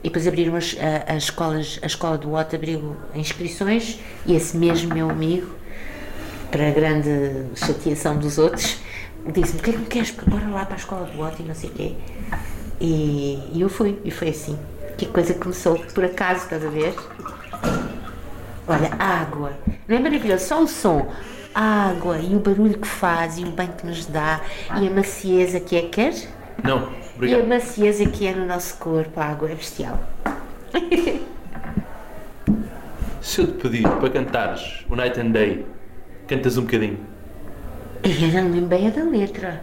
[0.00, 4.56] E depois abriram as, a- as escolas, a escola do Otto abriu inscrições e esse
[4.56, 5.50] mesmo meu amigo,
[6.50, 7.08] para a grande
[7.56, 8.78] chateação dos outros,
[9.32, 10.10] disse-me: Porquê que não queres?
[10.12, 11.94] Bora lá para a escola do Otto e não sei o quê.
[12.80, 14.58] E, e eu fui, e foi assim.
[14.96, 16.94] Que coisa começou por acaso, estás a ver?
[18.66, 19.52] Olha, água.
[19.86, 20.44] Não é maravilhoso?
[20.46, 21.10] Só o som.
[21.54, 24.40] Água e o barulho que faz e o bem que nos dá
[24.80, 25.82] e a macieza que é.
[25.82, 26.28] Queres?
[26.62, 26.92] Não,
[27.22, 27.48] E a obrigado.
[27.48, 29.18] macieza que é no nosso corpo.
[29.20, 29.98] A água é bestial.
[33.20, 35.66] Se eu te pedir para cantares o Night and Day,
[36.26, 36.98] cantas um bocadinho.
[38.02, 39.62] Eu já não lembro bem a da letra.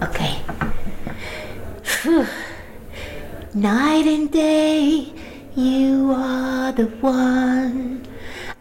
[0.00, 0.26] Ok.
[3.54, 5.12] Night and day,
[5.56, 8.00] you are the one.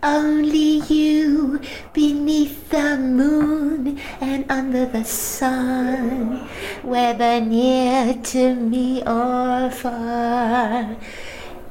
[0.02, 1.60] Only you
[1.92, 6.48] beneath the moon and under the sun.
[6.84, 10.96] Whether near to me or far.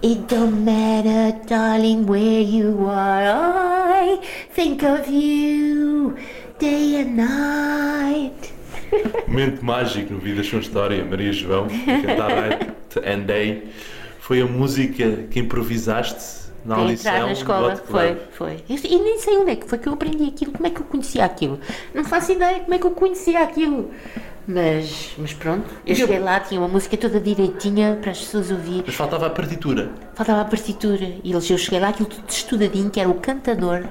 [0.02, 3.24] It don't matter, darling, where you are.
[3.24, 4.20] I
[4.50, 6.16] think of you
[6.58, 8.52] day and night.
[9.26, 12.74] Momento mágico no Vidas com História, Maria João, cantar Night
[13.04, 13.68] and Day.
[14.20, 18.64] Foi a música que improvisaste na Para entrar na escola, foi, foi.
[18.68, 20.84] E nem sei onde é que foi que eu aprendi aquilo, como é que eu
[20.84, 21.58] conhecia aquilo.
[21.94, 23.90] Não faço ideia como é que eu conhecia aquilo.
[24.46, 28.18] Mas, mas pronto, eu E eu- cheguei lá, tinha uma música toda direitinha para as
[28.20, 28.82] pessoas ouvir.
[28.86, 29.90] Mas faltava a partitura.
[30.14, 31.04] Faltava a partitura.
[31.22, 33.84] E eles, eu cheguei lá, aquilo tudo estudadinho, que era o cantador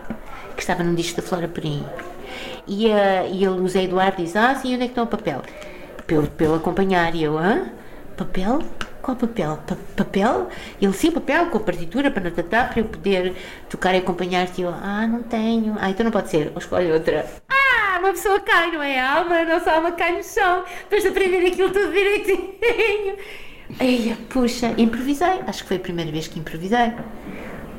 [0.55, 1.83] que estava num disco da Flora Perim.
[2.67, 5.07] E, ah, e ele, o Zé Eduardo, disse: Ah, sim, onde é que está o
[5.07, 5.41] papel?
[6.07, 7.13] Pelo, pelo acompanhar.
[7.13, 7.69] E eu: Hã?
[8.17, 8.59] Papel?
[9.07, 9.57] Qual papel?
[9.65, 10.49] Pa- papel?
[10.81, 13.33] Ele: Sim, papel, com a partitura, para notar, para eu poder
[13.69, 14.61] tocar e acompanhar-te.
[14.63, 15.77] Eu: Ah, não tenho.
[15.79, 16.51] Ah, então não pode ser.
[16.53, 17.25] Ou escolhe outra.
[17.47, 18.99] Ah, uma pessoa cai, não é?
[18.99, 20.65] A alma, a nossa alma cai no chão.
[20.81, 23.15] Depois de aprender aquilo tudo direitinho.
[23.79, 25.39] Eia, puxa, improvisei.
[25.47, 26.91] Acho que foi a primeira vez que improvisei.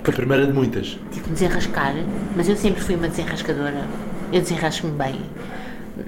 [0.02, 0.98] Foi a primeira de muitas.
[1.10, 1.92] Tive que me desenrascar,
[2.36, 3.86] mas eu sempre fui uma desenrascadora.
[4.32, 5.20] Eu desenrasco-me bem.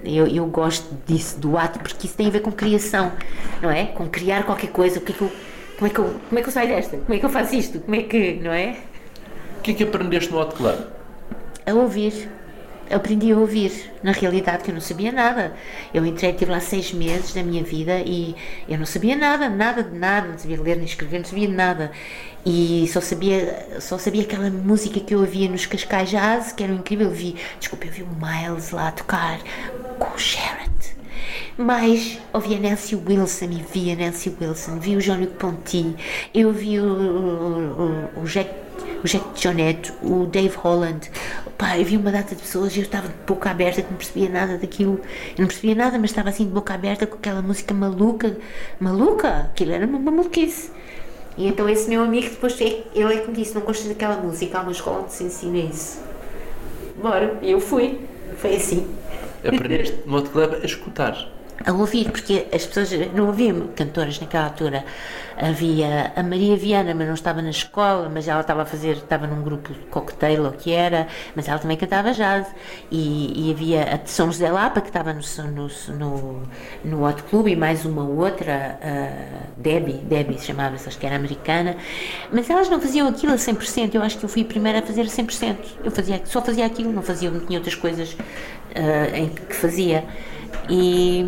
[0.05, 3.13] Eu, eu gosto disso, do ato, porque isso tem a ver com criação,
[3.63, 3.87] não é?
[3.87, 4.99] Com criar qualquer coisa.
[4.99, 5.33] O que é que eu,
[5.79, 6.97] como, é que eu, como é que eu saio desta?
[6.99, 7.81] Como é que eu faço isto?
[7.81, 8.77] Como é que, não é?
[9.59, 10.79] O que é que aprendeste no Hot Club?
[11.67, 12.29] A ouvir.
[12.91, 15.53] Aprendi a ouvir, na realidade, que eu não sabia nada.
[15.95, 18.35] Eu entrei, tive lá seis meses da minha vida e
[18.69, 21.93] eu não sabia nada, nada de nada, não sabia ler nem escrever, não sabia nada.
[22.45, 26.73] E só sabia, só sabia aquela música que eu ouvia nos Cascais Jazz, que era
[26.73, 27.09] incrível.
[27.09, 29.41] Eu vi, desculpa, eu vi o Miles lá tocar
[29.99, 30.71] com o Sherrod.
[31.59, 35.95] Mas ouvi a Nancy Wilson e vi a Nancy Wilson, vi o Jean-Luc Ponty,
[36.35, 38.51] eu vi o, o, o, o Jack,
[39.05, 41.11] o Jack Jonette, o Dave Holland,
[41.61, 43.99] Pá, eu vi uma data de pessoas e eu estava de boca aberta, que não
[43.99, 44.99] percebia nada daquilo.
[45.37, 48.35] Eu não percebia nada, mas estava assim de boca aberta com aquela música maluca.
[48.81, 49.51] Maluca?
[49.53, 50.71] Aquilo era uma maluquice.
[51.37, 54.17] E então esse meu amigo depois, é- ele é que me disse, não gostas daquela
[54.17, 56.01] música, há uma escola onde se ensina isso.
[57.01, 58.01] Bora, e eu fui.
[58.37, 58.87] Foi assim.
[59.45, 61.17] Aprendeste no outro clube a escutar.
[61.65, 64.85] A ouvir, porque as pessoas não ouviam cantoras naquela altura.
[65.37, 69.27] Havia a Maria Viana, mas não estava na escola, mas ela estava a fazer, estava
[69.27, 72.47] num grupo de cocktail ou que era, mas ela também cantava jazz.
[72.91, 76.43] E, e havia a de São José Lapa, que estava no, no, no,
[76.85, 78.79] no Hot Club, e mais uma outra,
[79.57, 81.77] Debbie, Debbie se chamava-se, acho que era americana.
[82.33, 84.83] Mas elas não faziam aquilo a 100%, eu acho que eu fui a primeira a
[84.83, 85.57] fazer a 100%.
[85.85, 88.17] Eu fazia, só fazia aquilo, não fazia, não tinha outras coisas
[88.75, 90.05] ah, em que fazia.
[90.69, 91.25] E,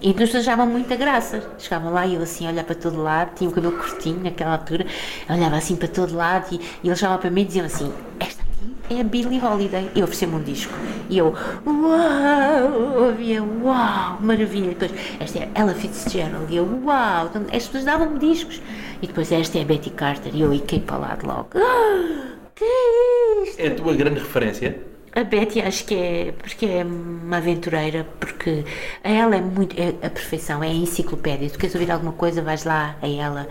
[0.00, 1.42] e nos achavam muita graça.
[1.58, 4.86] Chegavam lá e eu assim, olhar para todo lado, tinha o cabelo curtinho naquela altura,
[5.28, 8.42] olhava assim para todo lado e, e eles chamavam para mim e diziam assim: Esta
[8.42, 9.90] aqui é a Billie Holiday.
[9.94, 10.72] E ofereciam-me um disco.
[11.08, 11.34] E eu,
[11.66, 13.04] uau!
[13.06, 14.66] Ouvia, uau, maravilha.
[14.66, 16.52] E depois, esta é Ella Fitzgerald.
[16.52, 17.26] E eu, uau!
[17.26, 18.62] Então, as pessoas davam-me discos.
[19.02, 20.34] E depois, esta é a Betty Carter.
[20.34, 21.50] E eu, e para lá de logo.
[21.56, 23.60] Ah, que é isto?
[23.60, 24.89] É a tua grande referência?
[25.12, 28.64] A Betty acho que é porque é uma aventureira, porque
[29.02, 29.74] ela é muito.
[29.80, 31.50] É a perfeição, é a enciclopédia.
[31.50, 33.48] Tu queres ouvir alguma coisa, vais lá a ela,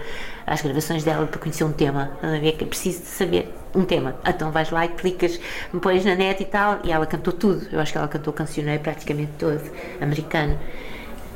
[0.48, 2.18] às gravações dela para conhecer um tema.
[2.24, 4.16] É preciso de saber um tema.
[4.26, 5.38] Então vais lá e clicas,
[5.74, 7.68] me pões na net e tal, e ela cantou tudo.
[7.72, 9.62] Eu acho que ela cantou o cancioneiro praticamente todo,
[10.00, 10.58] americano.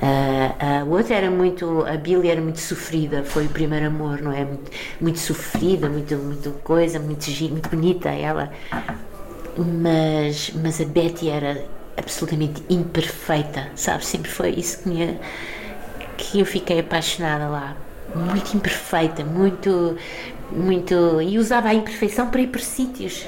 [0.02, 4.32] Ah, a outra era muito, a Billy era muito sofrida, foi o primeiro amor, não
[4.32, 4.44] é?
[4.46, 4.72] Muito,
[5.02, 8.52] muito sofrida, muito, muito coisa, muito, muito bonita ela
[9.58, 11.66] mas, mas a Betty era
[11.98, 14.08] absolutamente imperfeita, sabes?
[14.08, 15.20] Sempre foi isso que, me,
[16.18, 17.78] que eu fiquei apaixonada lá.
[18.16, 19.98] Muito imperfeita, muito,
[20.52, 21.22] muito.
[21.22, 23.28] E usava a imperfeição para ir para sítios.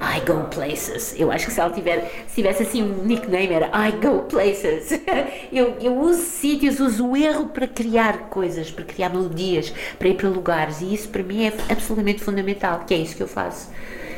[0.00, 1.14] I go places.
[1.18, 4.98] Eu acho que se ela tiver, se tivesse assim um nickname era I go places.
[5.52, 10.14] Eu, eu uso sítios, uso o erro para criar coisas, para criar melodias, para ir
[10.14, 13.68] para lugares e isso para mim é absolutamente fundamental, que é isso que eu faço.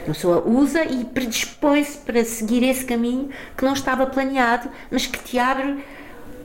[0.02, 5.18] A pessoa usa e predispõe-se para seguir esse caminho que não estava planeado, mas que
[5.18, 5.84] te abre,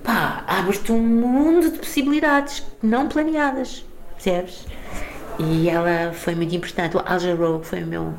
[0.03, 3.83] pá, abre-te um mundo de possibilidades não planeadas,
[4.13, 4.65] percebes?
[5.39, 6.97] E ela foi muito importante.
[6.97, 8.13] O Al Jarreau foi o meu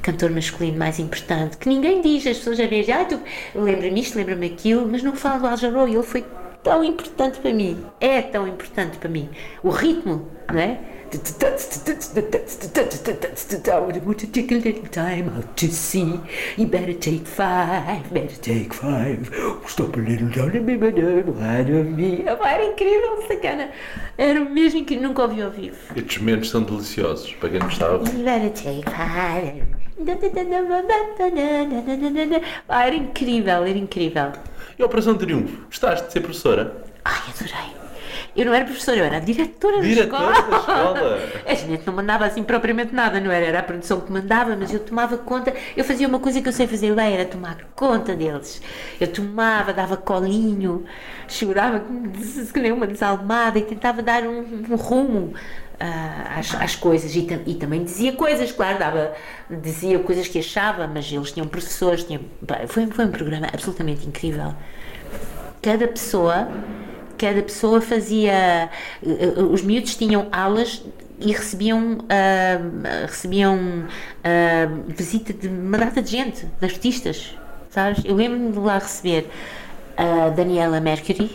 [0.00, 3.20] cantor masculino mais importante, que ninguém diz, as pessoas já dizem, ah, tu
[3.54, 6.24] lembra-me isto, lembra-me aquilo, mas não fala do Al Jarreau e ele foi
[6.62, 9.28] tão importante para mim, é tão importante para mim.
[9.62, 10.78] O ritmo, não é?
[14.04, 16.20] Want to take a little time out to see.
[16.56, 19.30] You better take five, better take five.
[19.66, 22.24] Stop a little time, remember one of me.
[22.26, 23.70] Ah, Era incrível, sacana.
[24.16, 25.76] Era mesmo que nunca ouvi ao vivo.
[25.96, 28.04] Estes momentos são deliciosos para quem gostava.
[28.08, 29.64] You better take five.
[32.68, 34.32] Ah, Era incrível, era incrível.
[34.78, 35.64] E a Operação Triunfo?
[35.66, 36.84] Gostaste de ser professora?
[37.04, 37.77] Ai, adorei.
[38.38, 41.18] Eu não era professora, eu era diretora, Diretora da da escola.
[41.46, 43.46] A gente não mandava assim propriamente nada, não era?
[43.46, 45.52] Era a produção que mandava, mas eu tomava conta.
[45.76, 48.62] Eu fazia uma coisa que eu sei fazer bem, era tomar conta deles.
[49.00, 50.84] Eu tomava, dava colinho,
[51.26, 51.80] chorava
[52.52, 54.38] que nem uma desalmada e tentava dar um,
[54.70, 55.34] um rumo.
[55.80, 59.12] ah, às, às coisas e, tam- e também dizia coisas, claro, dava,
[59.62, 62.22] dizia coisas que achava, mas eles tinham professores, tinham,
[62.68, 64.54] foi, foi um programa absolutamente incrível
[65.62, 66.48] cada pessoa
[67.18, 68.70] cada pessoa fazia eh,
[69.02, 70.82] eh, os miúdos tinham aulas
[71.20, 73.84] e recebiam ah, recebiam
[74.24, 77.36] ah, visita de uma data de gente de artistas
[77.70, 78.04] sabes?
[78.04, 79.28] Eu lembro-me de lá receber
[79.96, 81.30] a Daniela Mercury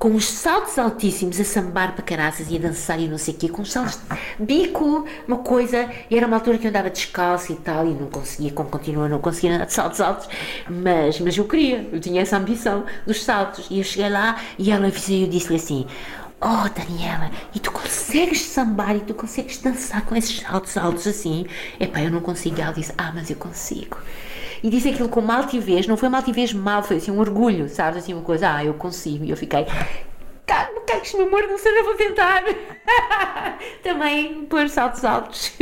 [0.00, 3.36] com os saltos altíssimos a sambar para caraças e a dançar e não sei o
[3.36, 3.98] quê, com os saltos
[4.38, 7.90] de bico, uma coisa, e era uma altura que eu andava descalço e tal, e
[7.90, 10.26] não conseguia, como continua, não conseguia andar de saltos altos,
[10.70, 14.70] mas, mas eu queria, eu tinha essa ambição dos saltos, e eu cheguei lá e
[14.70, 15.86] ela e eu disse-lhe assim,
[16.42, 21.44] Oh Daniela, e tu consegues sambar e tu consegues dançar com esses saltos altos assim?
[21.78, 22.58] Epá, eu não consigo.
[22.58, 23.98] Ela disse, ah, mas eu consigo.
[24.62, 27.68] E disse aquilo com uma altivez, não foi uma altivez mal, foi assim um orgulho,
[27.68, 28.02] sabes?
[28.02, 29.24] Assim uma coisa, ah, eu consigo.
[29.24, 29.66] E eu fiquei,
[30.74, 32.42] não queres meu amor, não sei, eu vou tentar.
[33.82, 35.52] Também pôr saltos altos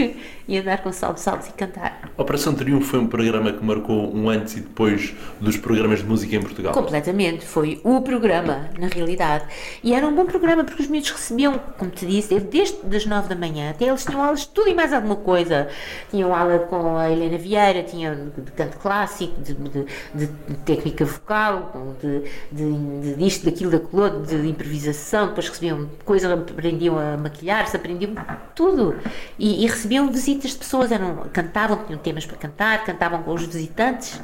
[0.49, 2.11] e andar com saltos altos e cantar.
[2.17, 6.37] Operação Triunfo foi um programa que marcou um antes e depois dos programas de música
[6.37, 6.73] em Portugal.
[6.73, 9.45] Completamente, foi o programa, na realidade.
[9.83, 13.29] E era um bom programa porque os miúdos recebiam, como te disse, desde as nove
[13.29, 15.69] da manhã até eles tinham aulas de tudo e mais alguma coisa.
[16.11, 20.27] Tinham aula com a Helena Vieira, tinham de canto clássico, de, de- de
[20.65, 26.99] técnica vocal, de, de, de disto, daquilo, daquilo, de improvisação, formação, depois recebiam coisas, aprendiam
[26.99, 28.15] a maquilhar-se, aprendiam
[28.55, 28.97] tudo.
[29.39, 33.45] E, e, recebiam visitas de pessoas, eram, cantavam, tinham temas para cantar, cantavam com os
[33.45, 34.21] visitantes.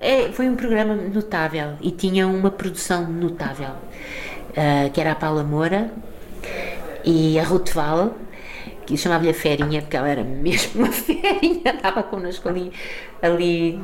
[0.00, 5.42] É, foi um programa notável e tinha uma produção notável, uh, que era a Paula
[5.42, 5.90] Moura
[7.04, 8.14] e a Ruth Val,
[8.88, 12.72] que chamava-lhe a Ferinha, porque ela era mesmo uma ferinha, andava connosco ali,
[13.20, 13.78] ali,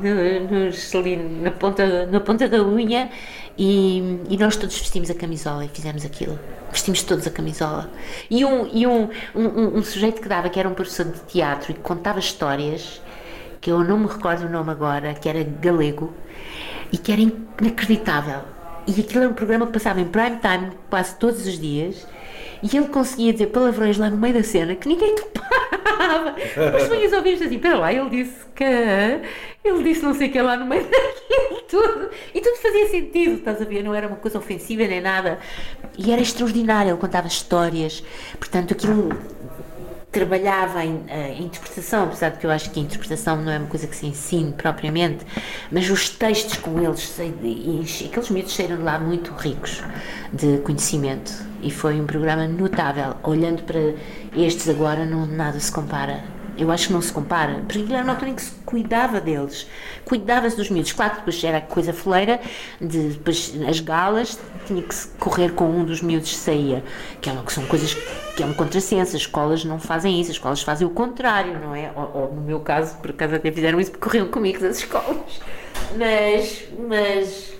[0.49, 3.11] nos, ali na, ponta, na ponta da unha
[3.55, 6.39] e, e, nós todos vestimos a camisola e fizemos aquilo.
[6.71, 7.87] Vestimos todos a camisola.
[8.31, 11.71] E um, e um, um, um sujeito que dava, que era um professor de teatro
[11.71, 12.99] e que contava histórias,
[13.61, 16.11] que eu não me recordo o nome agora, que era galego
[16.91, 18.41] e que era inacreditável.
[18.87, 22.07] E aquilo era um programa que passava em prime time quase todos os dias
[22.61, 26.35] e ele conseguia dizer palavrões lá no meio da cena que ninguém topava.
[26.55, 28.63] Depois vinhas a ouvir assim, pera lá, ele disse que.
[29.63, 32.09] Ele disse não sei o que lá no meio daquilo tudo.
[32.33, 33.83] E tudo fazia sentido, estás a ver?
[33.83, 35.39] Não era uma coisa ofensiva nem nada.
[35.97, 38.03] E era extraordinário, ele contava histórias.
[38.39, 39.09] Portanto, aquilo
[40.15, 43.85] trabalhava a, interpretação, apesar de que eu acho que a interpretação não é uma coisa
[43.85, 45.25] que se ensine propriamente,
[45.69, 49.83] mas os textos com eles, aqueles miúdos saíram de lá muito ricos
[50.31, 51.33] de conhecimento
[51.65, 53.15] e foi um programa notável.
[53.23, 53.79] Olhando para
[54.35, 56.23] estes agora, não, nada se compara
[56.57, 59.67] eu acho que não se compara, porque era uma altura em que se cuidava deles,
[60.05, 60.93] cuidava-se dos miúdos.
[60.93, 62.39] Claro que depois era coisa foleira,
[62.79, 66.83] de, depois as galas, tinha que correr com um dos miúdos que saía,
[67.21, 67.93] que, é que são coisas
[68.35, 71.75] que é um contrassenso, as escolas não fazem isso, as escolas fazem o contrário, não
[71.75, 71.91] é?
[71.95, 75.41] Ou, ou no meu caso, por acaso até fizeram isso, porque corriam comigo das escolas.
[75.97, 77.53] Mas, mas,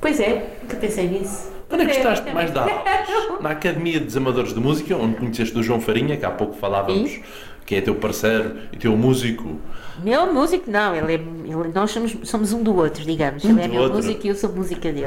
[0.00, 1.50] pois é, que pensei nisso.
[1.72, 2.74] Onde é que gostaste mais de aulas?
[3.40, 7.10] Na Academia dos Amadores de Música, onde conheceste o João Farinha, que há pouco falávamos.
[7.10, 7.22] E?
[7.64, 9.58] que é teu parceiro e teu músico?
[10.02, 13.44] Meu músico, não, ele é, ele, nós somos, somos um do outro, digamos.
[13.44, 13.96] Um ele é meu outro.
[13.96, 15.06] músico e eu sou música dele.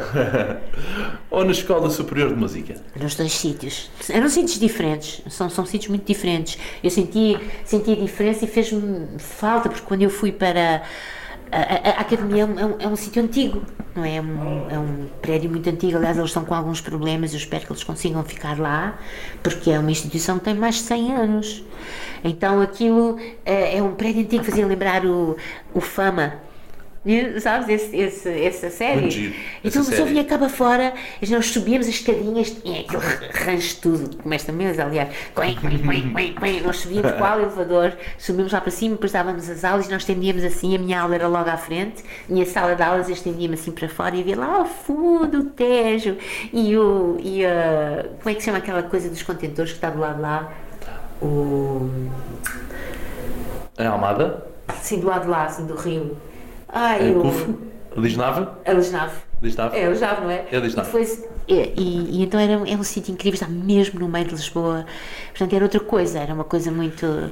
[1.30, 2.76] Ou na Escola Superior de Música?
[3.00, 3.90] Nos dois sítios.
[4.10, 6.58] Eram sítios diferentes, são, são sítios muito diferentes.
[6.84, 10.84] Eu senti, senti a diferença e fez-me falta, porque quando eu fui para
[11.56, 13.62] a, a, academia é um, é um, é um sítio antigo,
[13.96, 14.18] não é?
[14.18, 15.98] É um, é um prédio muito antigo.
[15.98, 17.32] Aliás, eles estão com alguns problemas.
[17.32, 19.00] Eu espero que eles consigam ficar lá,
[19.42, 21.64] porque é uma instituição que tem mais de 100 anos.
[22.24, 25.38] Então, aquilo é, é um prédio antigo, fazia lembrar o,
[25.74, 26.34] o Fama
[27.40, 29.36] sabes, esse, esse, essa série.
[29.64, 30.94] Então a pessoa vinha cá para fora,
[31.30, 35.10] nós subíamos as escadinhas, e aquele rancho tudo, como esta mesa, aliás,
[36.64, 40.02] nós subíamos para o elevador, subíamos lá para cima, depois dávamos as aulas e nós
[40.02, 43.14] estendíamos assim, a minha aula era logo à frente, a minha sala de aulas eu
[43.14, 46.18] estendia-me assim para fora e havia lá ao fundo o Tejo
[46.52, 47.18] e o.
[47.20, 50.22] E a, como é que se chama aquela coisa dos contentores que está do lado
[50.22, 50.52] lá?
[51.22, 51.90] O.
[53.78, 54.48] A Almada?
[54.82, 56.18] Sim, do lado de lá, assim, do rio.
[56.76, 58.02] Ai, é, o...
[58.02, 58.48] Lisnave?
[58.66, 59.16] A Lisnave.
[59.42, 59.78] Lisnave?
[59.78, 60.46] É, Lisnave, não é?
[60.52, 60.92] É Lisnave.
[61.48, 64.86] E, e, e, então era, é um sítio incrível, está mesmo no meio de Lisboa.
[65.30, 67.32] Portanto, era outra coisa, era uma coisa muito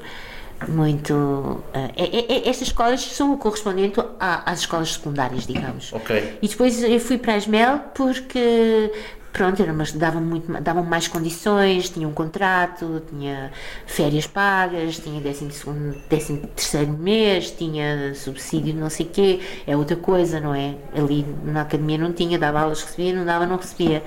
[0.69, 1.13] muito.
[1.13, 5.91] Uh, é, é, é, estas escolas são o correspondente às escolas secundárias, digamos.
[5.91, 6.39] Ok.
[6.41, 8.91] E depois eu fui para a Esmel porque
[9.33, 13.51] pronto, era, mas davam, muito, davam mais condições, tinha um contrato, tinha
[13.87, 19.97] férias pagas, tinha décimo, segundo, décimo terceiro mês, tinha subsídio não sei quê, é outra
[19.97, 20.75] coisa, não é?
[20.95, 24.03] Ali na academia não tinha, dava aulas, recebia, não dava, não recebia.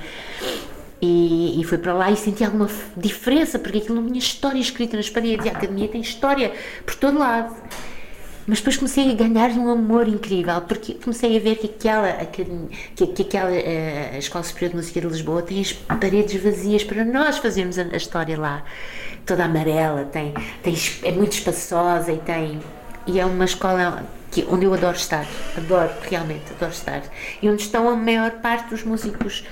[1.02, 4.96] E, e foi para lá e senti alguma diferença, porque aquilo não tinha história escrita
[4.96, 6.52] nas paredes, e a academia tem história
[6.86, 7.54] por todo lado.
[8.46, 13.06] Mas depois comecei a ganhar um amor incrível, porque comecei a ver que aquela, que,
[13.08, 17.04] que aquela eh, a Escola Superior de Música de Lisboa tem as paredes vazias para
[17.04, 18.62] nós fazermos a, a história lá.
[19.24, 20.32] Toda amarela, tem,
[20.62, 22.60] tem, é muito espaçosa e tem.
[23.04, 25.26] E é uma escola que, onde eu adoro estar,
[25.56, 27.02] adoro, realmente adoro estar.
[27.42, 29.44] E onde estão a maior parte dos músicos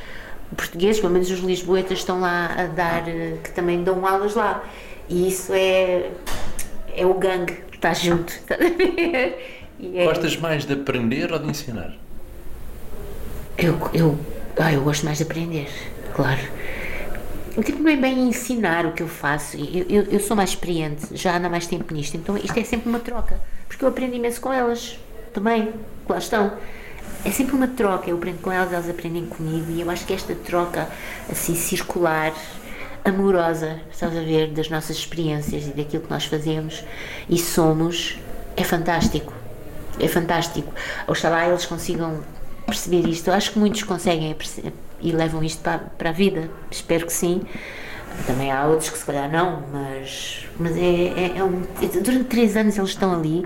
[0.57, 4.63] portugueses, pelo menos os lisboetas, estão lá a dar, eh, que também dão aulas lá.
[5.09, 6.13] E isso é,
[6.97, 8.33] é o gangue está junto.
[9.85, 10.05] É...
[10.05, 11.93] Gostas mais de aprender ou de ensinar?
[13.59, 14.19] Eu, eu,
[14.57, 15.69] ah, eu gosto mais de aprender,
[16.15, 16.41] claro.
[17.57, 19.57] O tipo não é bem ensinar o que eu faço.
[19.57, 22.63] Eu, eu, eu sou mais experiente, já ando há mais tempo nisto, então isto é
[22.63, 23.41] sempre uma troca.
[23.67, 24.97] Porque eu aprendo imenso com elas
[25.33, 25.73] também,
[26.09, 26.57] lá estão.
[27.25, 30.13] É sempre uma troca, eu aprendo com elas, elas aprendem comigo e eu acho que
[30.13, 30.89] esta troca
[31.29, 32.33] assim circular
[33.05, 36.83] amorosa, estás a ver, das nossas experiências e daquilo que nós fazemos
[37.29, 38.19] e somos,
[38.57, 39.33] é fantástico.
[40.01, 40.73] É fantástico.
[41.07, 42.23] Oxalá eles consigam
[42.67, 43.29] perceber isto.
[43.29, 44.35] Eu acho que muitos conseguem
[45.01, 46.51] e levam isto para, para a vida.
[46.71, 47.43] Espero que sim.
[48.27, 51.63] Também há outros que se calhar não, mas, mas é, é, é um,
[52.03, 53.45] durante três anos eles estão ali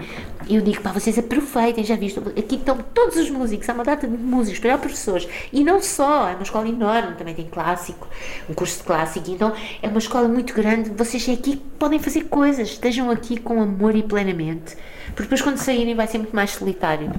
[0.49, 3.85] e eu digo, pá, vocês aproveitem, já visto, aqui estão todos os músicos, há uma
[3.85, 8.09] data de músicos, para professores, e não só, é uma escola enorme, também tem clássico,
[8.49, 9.53] um curso de clássico, então
[9.83, 14.03] é uma escola muito grande, vocês aqui podem fazer coisas, estejam aqui com amor e
[14.03, 14.75] plenamente,
[15.09, 17.13] porque depois quando saírem vai ser muito mais solitário,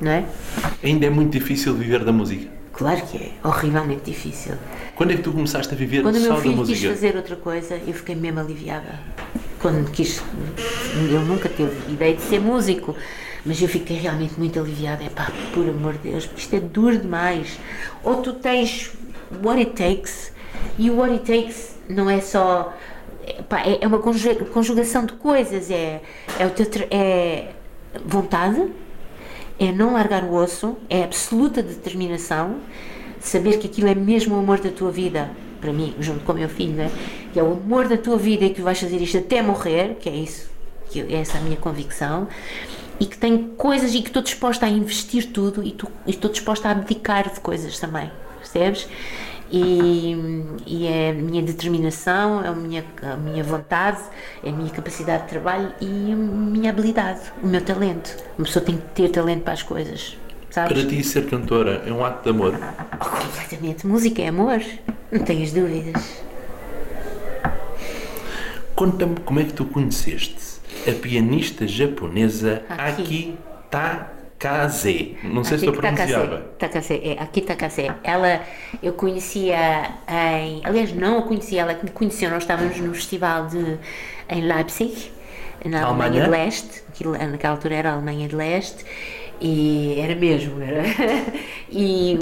[0.00, 0.24] não é?
[0.82, 2.57] Ainda é muito difícil viver da música.
[2.78, 4.54] Claro que é, horrivelmente difícil.
[4.94, 6.78] Quando é que tu começaste a viver Quando só meu da filho música?
[6.78, 9.00] quis fazer outra coisa, eu fiquei mesmo aliviada.
[9.60, 10.22] Quando quis.
[10.94, 12.94] Ele nunca teve ideia de ser músico,
[13.44, 15.02] mas eu fiquei realmente muito aliviada.
[15.02, 17.58] É pá, por amor de Deus, isto é duro demais.
[18.04, 18.92] Ou tu tens
[19.42, 20.32] what it takes,
[20.78, 22.72] e o what it takes não é só.
[23.26, 26.00] é, pá, é é uma conju- conjugação de coisas, é,
[26.38, 27.48] é, o teu, é
[28.06, 28.62] vontade,
[29.58, 32.58] é não largar o osso, é absoluta determinação,
[33.20, 35.30] saber que aquilo é mesmo o amor da tua vida,
[35.60, 36.90] para mim, junto com o meu filho, né?
[37.32, 40.08] que é o amor da tua vida e que vais fazer isto até morrer, que
[40.08, 40.48] é isso,
[40.90, 42.28] que é essa a minha convicção,
[43.00, 46.68] e que tem coisas e que estou disposta a investir tudo e, e estou disposta
[46.68, 48.88] a abdicar de coisas também, percebes?
[49.50, 54.00] E, e é a minha determinação, é a minha, a minha vontade,
[54.44, 58.14] é a minha capacidade de trabalho e a minha habilidade, o meu talento.
[58.36, 60.18] Uma pessoa tem que ter talento para as coisas,
[60.50, 60.72] sabes?
[60.72, 62.54] Para ti, ser cantora é um ato de amor.
[63.00, 63.86] Oh, completamente.
[63.86, 64.62] Música é amor,
[65.10, 66.22] não tenhas dúvidas.
[68.74, 73.34] Conta-me como é que tu conheceste a pianista japonesa Aki.
[73.70, 75.16] Aki Takase.
[75.24, 76.42] Não sei se estou a Aqui pronunciar Takase.
[76.58, 77.90] Takase, é, aqui Takase.
[78.04, 78.40] Ela,
[78.82, 80.60] eu conhecia em.
[80.64, 82.30] Aliás, não a conhecia, ela que me conheceu.
[82.30, 83.78] Nós estávamos no festival de,
[84.28, 85.10] em Leipzig,
[85.64, 86.24] na Alemanha, Alemanha?
[86.24, 86.82] de Leste.
[86.88, 88.84] Aquilo, naquela altura era a Alemanha de Leste.
[89.40, 90.82] E era mesmo, era.
[91.70, 92.18] e.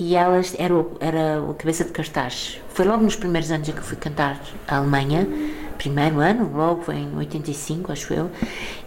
[0.00, 2.60] E elas era, o- era a cabeça de cartaz.
[2.68, 5.26] Foi logo nos primeiros anos em que eu fui cantar a Alemanha,
[5.76, 8.30] primeiro ano, logo em 85, acho eu.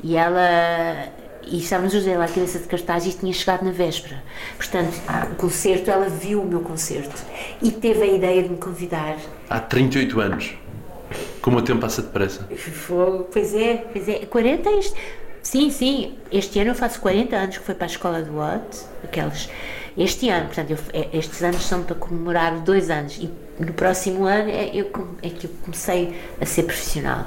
[0.02, 1.10] E ela
[1.52, 4.24] e estávamos os lá à cabeça de cartaz e tinha chegado na véspera.
[4.58, 4.94] Portanto,
[5.32, 7.22] o concerto, ela viu o meu concerto
[7.62, 9.18] e teve a ideia de me convidar.
[9.50, 10.54] Há 38 anos.
[11.42, 12.48] Como o tempo passa depressa.
[13.32, 14.20] Pois é, pois é.
[14.26, 14.96] 40 este.
[15.44, 16.16] Sim, sim.
[16.32, 19.50] Este ano eu faço 40 anos que foi para a escola do Watt, aqueles.
[19.98, 23.30] Este ano, portanto, eu- é- estes anos são para comemorar dois anos e
[23.60, 24.90] no próximo ano é, eu,
[25.22, 27.26] é que eu comecei a ser profissional.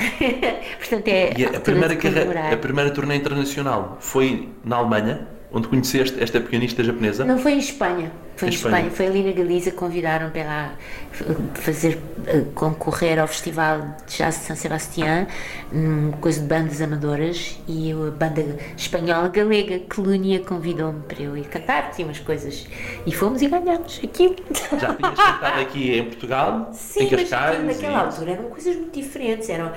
[0.78, 1.30] portanto, é.
[1.30, 6.82] A, altura primeira carreira, a primeira turnê internacional foi na Alemanha, onde conheceste esta pianista
[6.84, 7.24] japonesa.
[7.24, 8.76] Não foi em Espanha, foi em Em Espanha.
[8.86, 8.90] Espanha.
[8.92, 10.72] Foi ali na Galiza que convidaram para lá
[11.20, 11.24] eh,
[11.54, 15.26] fazer, eh, concorrer ao Festival de Jazz de São Sebastião,
[15.72, 18.44] numa coisa de bandas amadoras, e a banda
[18.76, 22.66] espanhola galega, Colúnia, convidou-me para eu ir cantar, tinha umas coisas,
[23.04, 24.36] e fomos e ganhamos aquilo.
[24.80, 27.64] Já tinhas cantado aqui em Portugal, Sim, em mas Cascais.
[27.64, 29.48] naquela e- altura eram coisas muito diferentes.
[29.48, 29.72] Eram,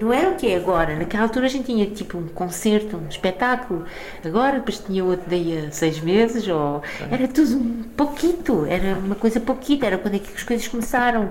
[0.00, 0.96] não era o que é agora.
[0.96, 3.84] Naquela altura a gente tinha tipo um concerto, um espetáculo.
[4.24, 6.46] Agora depois tinha outro daí a seis meses.
[6.48, 8.66] Ou, era tudo um pouquito.
[8.66, 9.86] Era uma coisa pouquita.
[9.86, 11.30] Era quando é que as coisas começaram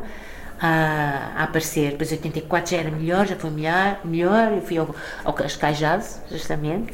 [0.59, 1.91] a, a aparecer.
[1.91, 3.99] Depois 84 já era melhor, já foi melhor.
[4.03, 4.53] melhor.
[4.53, 6.93] Eu fui ao, ao Cascais Jazz, justamente.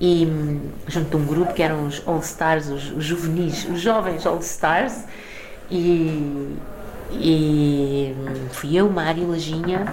[0.00, 3.80] E hum, junto a um grupo que eram os All Stars, os, os juvenis, os
[3.80, 5.04] jovens All Stars.
[5.70, 6.56] E,
[7.12, 8.14] e
[8.52, 9.92] fui eu, Mário Lajinha.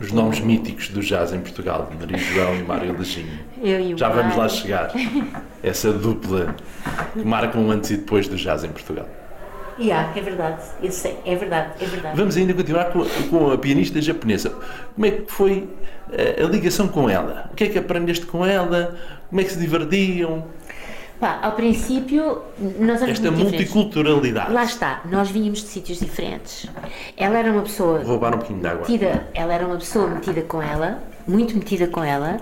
[0.00, 3.38] Os nomes míticos do jazz em Portugal, Maria João e Mário Leginho.
[3.62, 4.90] eu Já vamos lá chegar.
[5.62, 6.54] Essa dupla
[7.12, 9.06] que marca um antes e depois do jazz em Portugal.
[9.78, 12.16] Yeah, é verdade, eu sei, é verdade, é verdade.
[12.16, 14.54] Vamos ainda continuar com, com a pianista japonesa.
[14.94, 15.68] Como é que foi
[16.12, 17.50] eh, a ligação com ela?
[17.52, 18.96] O que é que aprendeste com ela?
[19.28, 20.46] Como é que se divertiam?
[21.20, 22.42] Pá, ao princípio,
[22.78, 24.52] nós éramos Esta multiculturalidade.
[24.52, 26.68] Lá está, nós vínhamos de sítios diferentes.
[27.16, 28.80] Ela era uma pessoa Vou roubar um pouquinho de água.
[28.80, 32.38] metida, ela era uma pessoa metida com ela, muito metida com ela,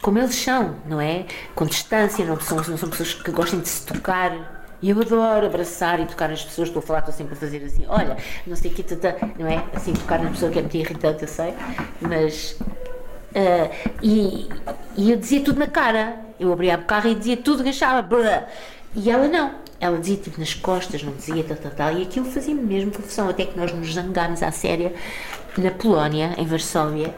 [0.00, 1.26] como eles são, não é?
[1.54, 4.64] Com distância, não são, não são pessoas que gostem de se tocar.
[4.80, 7.62] E eu adoro abraçar e tocar nas pessoas, estou a falar, estou sempre a fazer
[7.64, 8.16] assim, olha,
[8.46, 9.64] não sei o que, tata, não é?
[9.74, 11.54] Assim, tocar na pessoa que é muito irritante, eu sei,
[12.00, 12.58] mas.
[13.34, 13.70] Ah,
[14.02, 14.48] e,
[14.96, 18.46] e eu dizia tudo na cara, eu abria o carro e dizia tudo, agachava, blá.
[18.94, 19.64] e ela não.
[19.80, 23.28] Ela dizia tipo nas costas, não dizia tal, tal, tal, e aquilo fazia-me mesmo confusão,
[23.28, 24.94] até que nós nos zangámos à séria
[25.60, 27.14] na Polónia, em Varsóvia,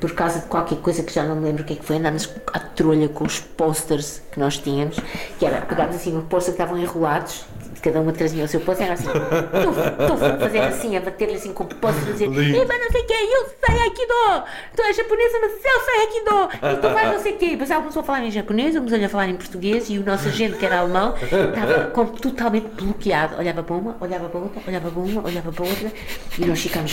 [0.00, 1.96] por causa de qualquer coisa que já não me lembro o que é que foi,
[1.96, 4.98] andámos à trolha com os posters que nós tínhamos,
[5.38, 7.44] que era, pegámos assim um póster que estavam enrolados,
[7.82, 11.52] cada uma trazia o seu poço, era assim, tuf, a fazer assim, a bater-lhe assim
[11.52, 14.44] com o poço, a dizer, e mas não sei o quê, eu sei Aikido,
[14.74, 17.44] tu és japonesa, mas eu sei Aikido, e tu vais não sei o quê.
[17.44, 19.98] E depois ela começou a falar em japonês, eu comecei a falar em português, e
[19.98, 24.62] o nosso agente, que era alemão, estava totalmente bloqueado, olhava para uma, olhava para outra,
[24.66, 25.92] olhava para uma, olhava para outra,
[26.38, 26.90] e nós ficámos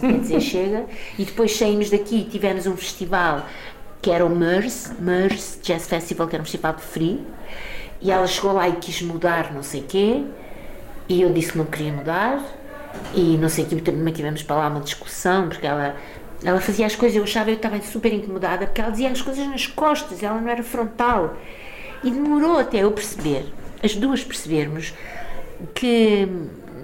[0.00, 0.86] dizer chega,
[1.18, 3.46] e depois saímos daqui, tivemos um festival
[4.02, 7.20] que era o MERS, MERS Jazz Festival, que era um festival de free,
[8.00, 10.24] e ela chegou lá e quis mudar não sei quê,
[11.08, 12.42] e eu disse que não queria mudar,
[13.14, 15.96] e não sei o que, também tivemos para lá uma discussão, porque ela,
[16.42, 19.46] ela fazia as coisas, eu achava, eu estava super incomodada, porque ela dizia as coisas
[19.46, 21.36] nas costas, ela não era frontal.
[22.02, 23.44] E demorou até eu perceber,
[23.82, 24.94] as duas percebermos,
[25.74, 26.26] que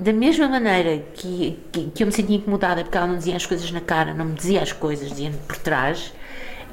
[0.00, 3.46] da mesma maneira que, que, que eu me sentia incomodada porque ela não dizia as
[3.46, 6.12] coisas na cara, não me dizia as coisas, dizia-me por trás,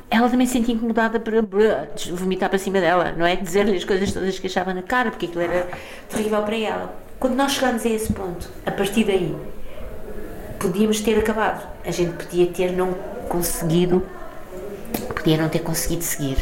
[0.09, 3.35] ela também se sentia incomodada blá, vomitar para cima dela, não é?
[3.35, 5.67] Dizer-lhe as coisas todas que achava na cara, porque aquilo era
[6.07, 6.95] terrível para ela.
[7.19, 9.35] Quando nós chegámos a esse ponto, a partir daí,
[10.59, 11.67] podíamos ter acabado.
[11.85, 12.93] A gente podia ter não
[13.27, 14.05] conseguido,
[15.15, 16.37] podia não ter conseguido seguir,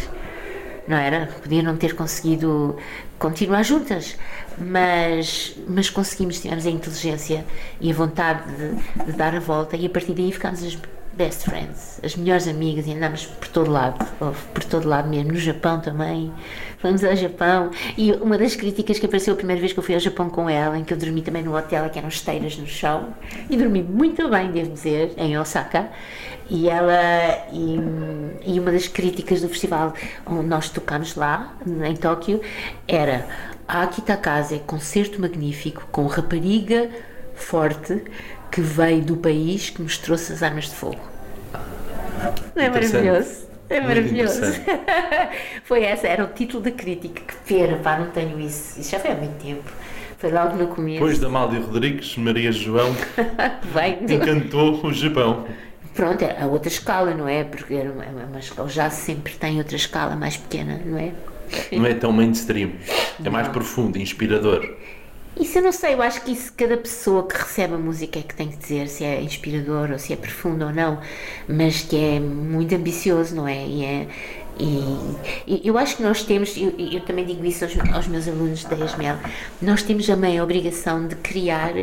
[0.87, 1.29] não era?
[1.41, 2.75] Podia não ter conseguido
[3.17, 4.17] continuar juntas,
[4.61, 7.45] mas, mas conseguimos, tivemos a inteligência
[7.79, 10.77] e a vontade de, de dar a volta e a partir daí ficámos as
[11.13, 14.05] best friends, as melhores amigas e andámos por todo lado,
[14.53, 16.31] por todo lado mesmo, no Japão também,
[16.77, 17.69] fomos ao Japão.
[17.97, 20.49] E uma das críticas que apareceu a primeira vez que eu fui ao Japão com
[20.49, 23.13] ela, em que eu dormi também no hotel, que eram esteiras no chão,
[23.49, 25.89] e dormi muito bem, devo dizer, em Osaka,
[26.49, 27.79] e ela, e,
[28.45, 29.93] e uma das críticas do festival
[30.25, 32.41] onde nós tocámos lá, em Tóquio,
[32.87, 33.25] era
[33.71, 36.89] a Akita Casa é concerto magnífico, com rapariga
[37.33, 38.03] forte,
[38.51, 40.99] que veio do país que nos trouxe as armas de fogo.
[42.53, 43.47] Não é maravilhoso?
[43.69, 44.41] É maravilhoso.
[45.63, 47.21] foi essa, era o título da crítica.
[47.25, 48.77] Que pena, pá, não tenho isso.
[48.77, 49.63] Isso já foi há muito tempo.
[50.17, 50.95] Foi logo no começo.
[50.95, 52.93] Depois da Amália Rodrigues, Maria João
[53.73, 53.99] Vem.
[54.13, 55.45] encantou o Japão.
[55.95, 57.45] Pronto, é a outra escala, não é?
[57.45, 61.13] Porque era uma, uma escala, já sempre tem outra escala mais pequena, não é?
[61.71, 62.71] Não é tão mainstream.
[63.23, 63.53] É mais Não.
[63.53, 64.67] profundo, inspirador.
[65.39, 68.21] Isso eu não sei, eu acho que isso cada pessoa que recebe a música é
[68.21, 70.99] que tem que dizer se é inspirador ou se é profundo ou não,
[71.47, 73.65] mas que é muito ambicioso, não é?
[73.65, 74.07] E, é,
[74.59, 78.65] e, eu acho que nós temos, eu, eu também digo isso aos, aos meus alunos
[78.65, 79.17] da ESMEL,
[79.61, 81.73] nós temos também a obrigação de criar,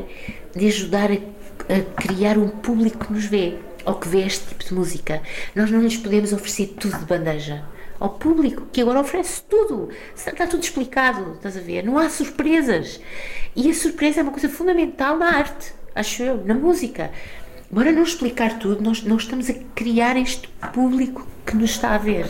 [0.54, 3.54] de ajudar a, a criar um público que nos vê,
[3.86, 5.22] ou que vê este tipo de música.
[5.56, 7.64] Nós não lhes podemos oferecer tudo de bandeja
[8.00, 9.88] ao público, que agora oferece tudo.
[10.14, 11.82] Está tudo explicado, estás a ver?
[11.84, 13.00] Não há surpresas.
[13.56, 17.10] E a surpresa é uma coisa fundamental na arte, acho eu, na música.
[17.70, 21.98] Bora não explicar tudo, nós, nós estamos a criar este público que nos está a
[21.98, 22.26] ver.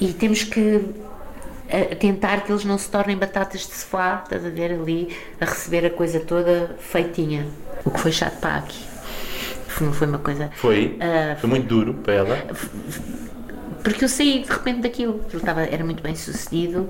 [0.00, 0.80] E temos que
[1.72, 5.46] a tentar que eles não se tornem batatas de sofá, estás a ver ali, a
[5.46, 7.46] receber a coisa toda feitinha.
[7.84, 8.84] O que foi chato para aqui.
[9.80, 10.50] Não foi uma coisa.
[10.54, 12.46] Foi, Ah, foi muito duro para ela.
[13.82, 16.88] Porque eu saí de repente daquilo, aquilo estava, era muito bem sucedido,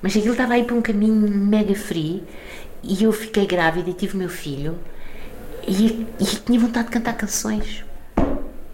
[0.00, 2.22] mas aquilo estava aí para um caminho mega free
[2.82, 4.76] e eu fiquei grávida e tive meu filho
[5.66, 7.84] e, e tinha vontade de cantar canções.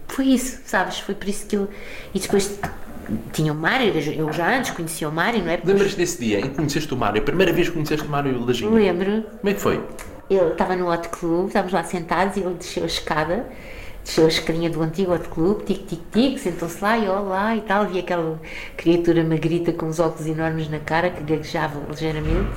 [0.07, 0.99] Foi isso, sabes?
[0.99, 1.69] Foi por isso que eu.
[2.13, 2.59] E depois
[3.31, 5.57] tinha o Mário, eu já antes conhecia o Mário, não é?
[5.57, 7.21] Porque Lembras desse dia em que conheceste o Mário?
[7.21, 8.73] A primeira vez que conheceste o Mário Lajinho?
[8.73, 9.83] lembro, Como é que foi?
[10.29, 13.45] ele estava no Hot Club, estávamos lá sentados e ele desceu a escada,
[14.03, 17.61] desceu a escadinha do antigo Hot Club, tic tic tic, sentou-se lá e olá e
[17.61, 18.39] tal, vi aquela
[18.75, 22.49] criatura magrita com os óculos enormes na cara que gaguejava ligeiramente,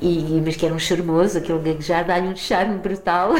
[0.00, 3.34] e, mas que era um charmoso, aquele gaguejar dá-lhe um charme brutal.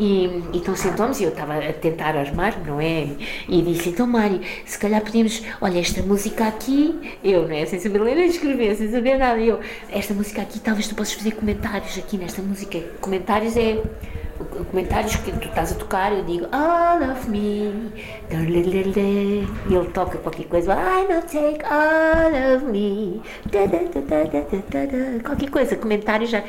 [0.00, 3.06] E, então sentou-nos e eu estava a tentar armar, não é?
[3.46, 7.66] E disse: Então, Mário, se calhar podíamos, olha, esta música aqui, eu, não é?
[7.66, 11.12] Sem saber ler nem escrever, sem saber nada, eu, esta música aqui, talvez tu possas
[11.12, 12.80] fazer comentários aqui nesta música.
[12.98, 13.82] Comentários é.
[14.70, 17.92] Comentários que tu estás a tocar, eu digo All of me,
[18.30, 23.80] e ele toca qualquer coisa, I not take all of me, da, da,
[24.86, 26.42] da, qualquer coisa, comentários já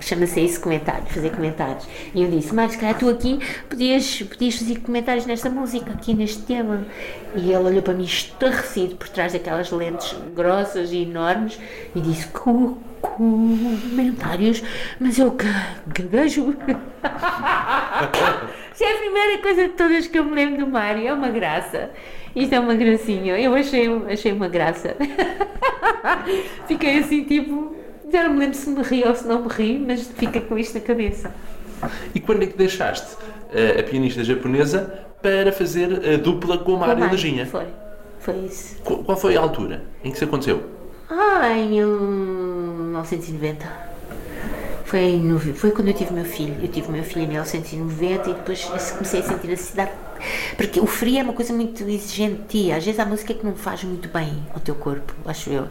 [0.00, 1.86] chama-se isso comentário, fazer comentários.
[2.14, 3.38] E eu disse, mas calhar tu aqui
[3.68, 6.84] podias, podias fazer comentários nesta música, aqui neste tema.
[7.34, 11.58] E ele olhou para mim estarrecido por trás daquelas lentes grossas e enormes
[11.94, 14.62] e disse, "Co- comentários,
[15.00, 16.50] mas eu ga- gaguejo.
[18.74, 21.28] Isso é a primeira coisa de todas que eu me lembro do Mário, é uma
[21.28, 21.90] graça.
[22.34, 24.96] Isto é uma gracinha, eu achei, achei uma graça.
[26.66, 27.74] Fiquei assim, tipo,
[28.12, 30.58] já não me lembro se me ri ou se não me ri, mas fica com
[30.58, 31.32] isto na cabeça.
[32.14, 33.16] E quando é que deixaste
[33.52, 37.46] eh, a pianista japonesa para fazer a dupla com a Mário Lajinha?
[37.46, 37.66] Foi,
[38.20, 38.76] foi isso.
[38.84, 40.62] Qu- Qual foi a altura em que isso aconteceu?
[41.10, 43.66] Ah, em 1990.
[44.84, 45.20] Foi,
[45.54, 46.54] foi quando eu tive o meu filho.
[46.62, 49.90] Eu tive o meu filho em 1990 e depois comecei a sentir a necessidade.
[50.56, 52.70] Porque o frio é uma coisa muito exigente.
[52.70, 55.66] Às vezes há música que não faz muito bem ao teu corpo, acho eu.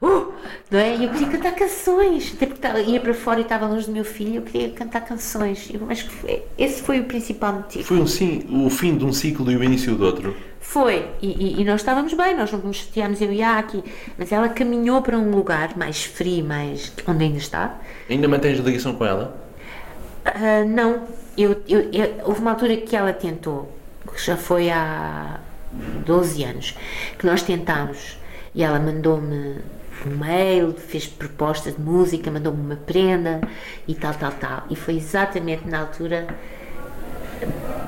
[0.00, 0.32] Uh,
[0.70, 0.94] não é?
[1.04, 4.36] Eu queria cantar canções, até porque ia para fora e estava longe do meu filho,
[4.36, 5.68] eu queria cantar canções.
[5.72, 7.84] Eu acho que foi- esse foi o principal motivo.
[7.84, 10.36] Foi um sim, o fim de um ciclo e o início do outro.
[10.60, 13.84] Foi, e, e- e nós estávamos bem, nós não nos chateámos, eu e a Aki,
[14.18, 16.92] mas ela caminhou para um lugar mais frio, mais.
[17.06, 17.78] onde ainda está.
[18.10, 19.36] Ainda mantens ligação com ela?
[20.24, 21.04] Ah, não,
[21.38, 23.75] eu, eu- eu- houve uma altura que ela tentou,
[24.16, 25.38] que já foi há
[26.06, 26.74] 12 anos,
[27.18, 28.16] que nós tentámos
[28.54, 29.56] e ela mandou-me
[30.06, 33.42] um mail, fez proposta de música, mandou-me uma prenda
[33.86, 34.64] e tal, tal, tal.
[34.70, 36.26] E foi exatamente na altura.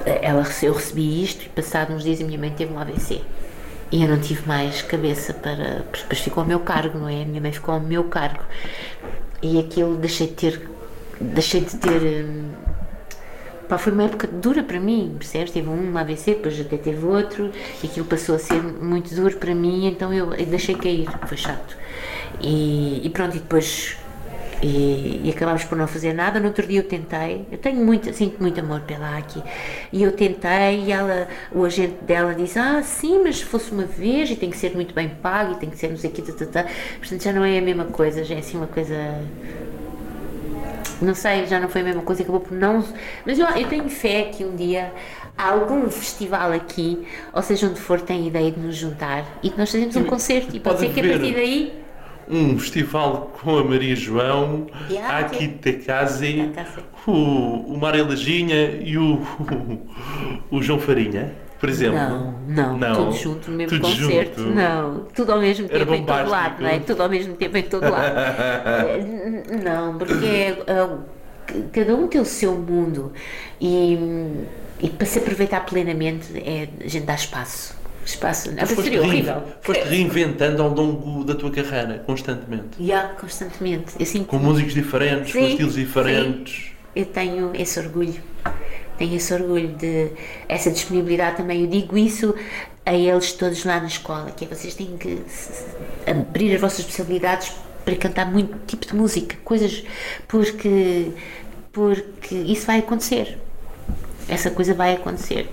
[0.04, 3.22] Ela, eu recebi isto e passado uns dias a minha mãe teve um AVC.
[3.90, 5.86] E eu não tive mais cabeça para.
[5.90, 7.22] Depois ficou ao meu cargo, não é?
[7.22, 8.44] A minha mãe ficou ao meu cargo.
[9.42, 10.70] E aquilo deixei de ter.
[11.18, 12.26] Deixei de ter.
[13.68, 15.52] Pá, foi uma época dura para mim, percebes?
[15.52, 17.50] Tive um AVC, depois até teve outro,
[17.82, 21.36] e aquilo passou a ser muito duro para mim, então eu, eu deixei cair, foi
[21.36, 21.76] chato.
[22.40, 23.96] E, e pronto, e depois.
[24.60, 26.40] E, e acabámos por não fazer nada.
[26.40, 29.40] No outro dia eu tentei, eu tenho muito, sinto muito amor pela Aki,
[29.92, 33.84] e eu tentei, e ela, o agente dela disse: Ah, sim, mas se fosse uma
[33.84, 36.12] vez, e tem que ser muito bem pago, e tem que ser não sei o
[36.12, 38.96] que, portanto já não é a mesma coisa, já é assim uma coisa
[41.00, 42.84] não sei, já não foi a mesma coisa, acabou por não.
[43.26, 44.92] Mas eu, eu tenho fé que um dia
[45.36, 49.58] há algum festival aqui, ou seja, onde for, tem ideia de nos juntar e que
[49.58, 50.56] nós fazemos um concerto.
[50.56, 51.72] E pode Pode ser que a partir daí.
[52.30, 56.52] Um festival com a Maria João, Yeah, a Tekazi.
[57.06, 59.22] o, o Mário Lajinha e o,
[60.50, 61.98] o João Farinha, por exemplo.
[61.98, 62.94] Não, não, Não.
[62.94, 64.40] tudo junto no mesmo Tudo concerto.
[64.42, 64.54] junto.
[64.54, 66.78] Não, tudo ao mesmo tempo em todo lado, não é?
[66.78, 68.14] Tudo ao mesmo tempo em todo lado.
[69.00, 70.88] N- não, porque é, é,
[71.72, 73.12] cada um tem o seu mundo
[73.60, 73.98] e,
[74.80, 77.76] e para se aproveitar plenamente é a gente dá espaço.
[78.04, 78.50] Espaço.
[78.56, 79.42] Ah, Foste, seria horrível.
[79.60, 82.90] foste reinventando ao longo da tua carreira, constantemente.
[82.90, 84.02] Há constantemente.
[84.06, 86.70] Sinto Com músicos diferentes, com Sim, estilos diferentes.
[86.96, 88.14] eu tenho esse orgulho.
[88.98, 90.10] Tenho esse orgulho de
[90.48, 91.62] essa disponibilidade também.
[91.62, 92.34] Eu digo isso
[92.84, 95.22] a eles todos lá na escola, que é vocês têm que
[96.06, 97.52] abrir as vossas especialidades
[97.84, 99.84] para cantar muito tipo de música, coisas
[100.26, 101.12] porque
[101.72, 103.38] porque isso vai acontecer.
[104.28, 105.48] Essa coisa vai acontecer.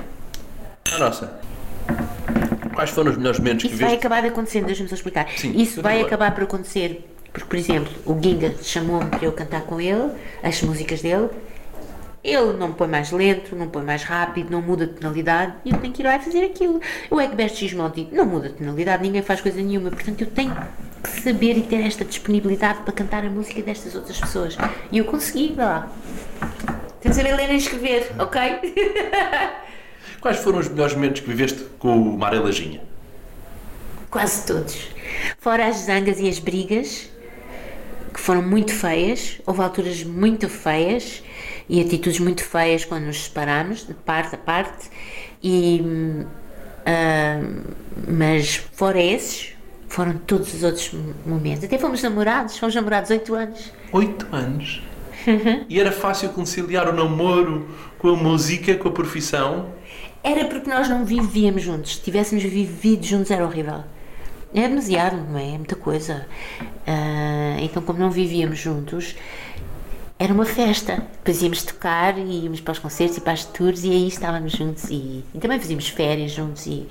[0.91, 1.39] A nossa.
[2.73, 3.99] Quais foram os melhores momentos que Isso vai viste?
[3.99, 5.27] acabar de acontecer, deixa-me só explicar.
[5.37, 9.61] Sim, Isso vai acabar por acontecer, porque, por exemplo, o Ginga chamou-me para eu cantar
[9.61, 10.11] com ele,
[10.43, 11.29] as músicas dele.
[12.25, 15.77] Ele não põe mais lento, não põe mais rápido, não muda de tonalidade e eu
[15.77, 16.81] tenho que ir lá e fazer aquilo.
[17.11, 20.57] O Egberto Gismonti não muda de tonalidade, ninguém faz coisa nenhuma, portanto eu tenho
[21.03, 24.57] que saber e ter esta disponibilidade para cantar a música destas outras pessoas.
[24.91, 25.91] E eu consegui, vá lá.
[26.99, 28.41] Temos a ver ler e escrever, ok?
[30.19, 32.81] Quais foram os melhores momentos que viveste com o Mário Lajinha?
[34.09, 34.87] Quase todos.
[35.37, 37.07] Fora as zangas e as brigas,
[38.11, 41.21] que foram muito feias, houve alturas muito feias
[41.67, 44.89] e atitudes muito feias quando nos separámos, de parte a parte,
[45.43, 45.81] e,
[46.85, 47.41] ah,
[48.07, 49.55] mas fora esses,
[49.87, 50.91] foram todos os outros
[51.25, 51.63] momentos.
[51.63, 53.71] Até fomos namorados, fomos namorados oito anos.
[53.91, 54.83] Oito anos.
[55.67, 59.69] E era fácil conciliar o namoro com a música, com a profissão?
[60.23, 61.95] Era porque nós não vivíamos juntos.
[61.95, 63.83] Se tivéssemos vivido juntos era horrível.
[64.53, 65.55] É demasiado, não é?
[65.55, 66.27] É muita coisa.
[66.85, 69.15] Ah, então, como não vivíamos juntos,
[70.17, 71.03] era uma festa.
[71.17, 74.53] Depois íamos tocar e íamos para os concertos e para as tours e aí estávamos
[74.53, 74.85] juntos.
[74.89, 76.65] E, e também fazíamos férias juntos.
[76.65, 76.87] E,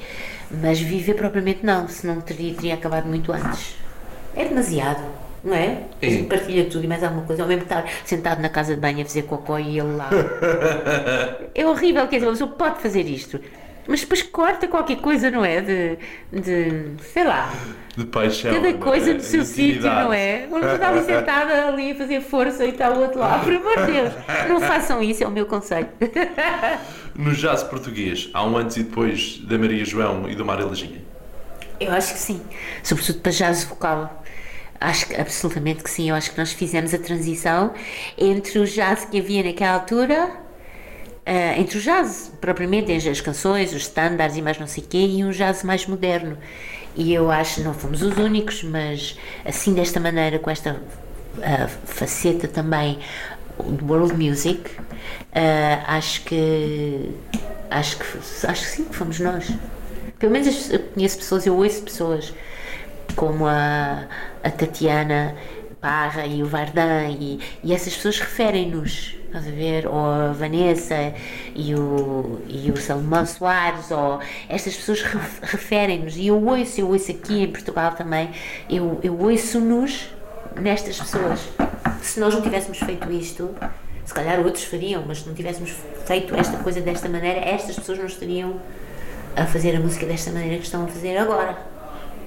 [0.51, 3.77] mas viver propriamente não, senão teria, teria acabado muito antes.
[4.37, 5.03] É demasiado.
[5.43, 5.83] Não é?
[6.01, 7.43] A gente partilha tudo e mais alguma coisa.
[7.43, 10.11] Ao mesmo estar sentado na casa de banho a fazer cocó e ele lá.
[11.57, 13.41] É horrível, quer dizer, uma pessoa pode fazer isto,
[13.87, 15.61] mas depois corta qualquer coisa, não é?
[15.61, 15.99] De,
[16.33, 17.53] de sei lá,
[17.97, 18.53] De paixão.
[18.55, 19.15] cada não coisa é?
[19.15, 20.47] no seu sítio, não é?
[20.49, 23.53] Uma pessoa está ali sentada ali a fazer força e está o outro lá, por
[23.53, 24.13] amor de Deus,
[24.49, 25.89] não façam isso, é o meu conselho.
[27.17, 31.01] No jazz português, há um antes e depois da Maria João e do Mário Lajinha.
[31.79, 32.43] Eu acho que sim,
[32.83, 34.25] sobretudo para jazz vocal.
[34.81, 36.11] Acho que absolutamente que sim.
[36.11, 37.73] Eu acho que nós fizemos a transição
[38.19, 40.29] entre o jazz que havia naquela altura,
[41.27, 44.99] ah, entre o jazz propriamente, as canções, os standards e mais não sei o quê,
[44.99, 46.39] e um jazz mais moderno.
[46.97, 50.81] E eu acho, não fomos os únicos, mas assim desta maneira, com esta
[51.43, 52.99] ah, faceta também
[53.59, 54.71] de world music,
[55.33, 57.11] ah, acho que
[57.71, 58.05] acho que
[58.47, 59.51] acho que sim, que fomos nós.
[60.19, 62.33] Pelo menos eu conheço pessoas, eu ouço pessoas
[63.17, 64.07] como a,
[64.43, 65.37] a Tatiana
[65.81, 69.87] Parra e o Vardan, e, e essas pessoas referem-nos, estás a ver?
[69.87, 71.13] Ou a Vanessa
[71.55, 76.89] e o, e o Salomão Soares, ou estas pessoas ref- referem-nos, e eu ouço, eu
[76.89, 78.31] ouço aqui em Portugal também,
[78.71, 80.09] eu, eu ouço-nos
[80.61, 81.41] nestas pessoas.
[82.01, 83.51] Se nós não tivéssemos feito isto,
[84.05, 85.75] se calhar outros fariam, mas se não tivéssemos
[86.07, 88.61] feito esta coisa desta maneira, estas pessoas não estariam
[89.37, 91.59] a fazer a música desta maneira que estão a fazer agora.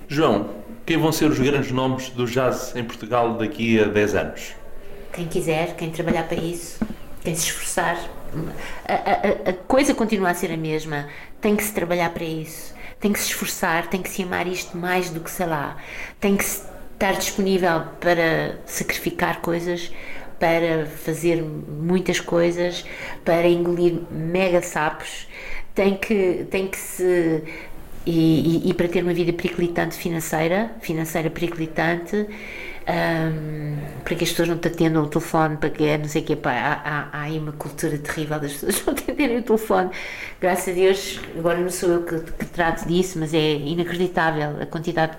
[0.10, 0.50] João,
[0.86, 4.56] quem vão ser os grandes nomes do jazz em Portugal daqui a 10 anos?
[5.14, 6.80] Quem quiser, quem trabalhar para isso,
[7.28, 7.98] quem se esforçar,
[8.88, 11.08] a, a- a- coisa continua a ser a mesma.
[11.42, 14.78] Tem que se trabalhar para isso, tem que se esforçar, tem que se amar isto
[14.78, 15.78] mais do que sei lá,
[16.20, 19.92] tem que estar disponível para sacrificar coisas,
[20.40, 22.86] para fazer muitas coisas,
[23.26, 25.28] para engolir mega sapos,
[25.76, 27.44] tem que, tem que se
[28.06, 32.26] e, e- e para ter uma vida periclitante financeira, financeira periclitante,
[32.88, 36.22] hum, para que as pessoas não te atendam o telefone, para que é não sei
[36.22, 39.44] o quê, pá, há, há, há aí uma cultura terrível das pessoas não atenderem o
[39.44, 39.90] telefone.
[40.40, 44.66] Graças a Deus, agora não sou eu que, que trato disso, mas é inacreditável a
[44.66, 45.18] quantidade.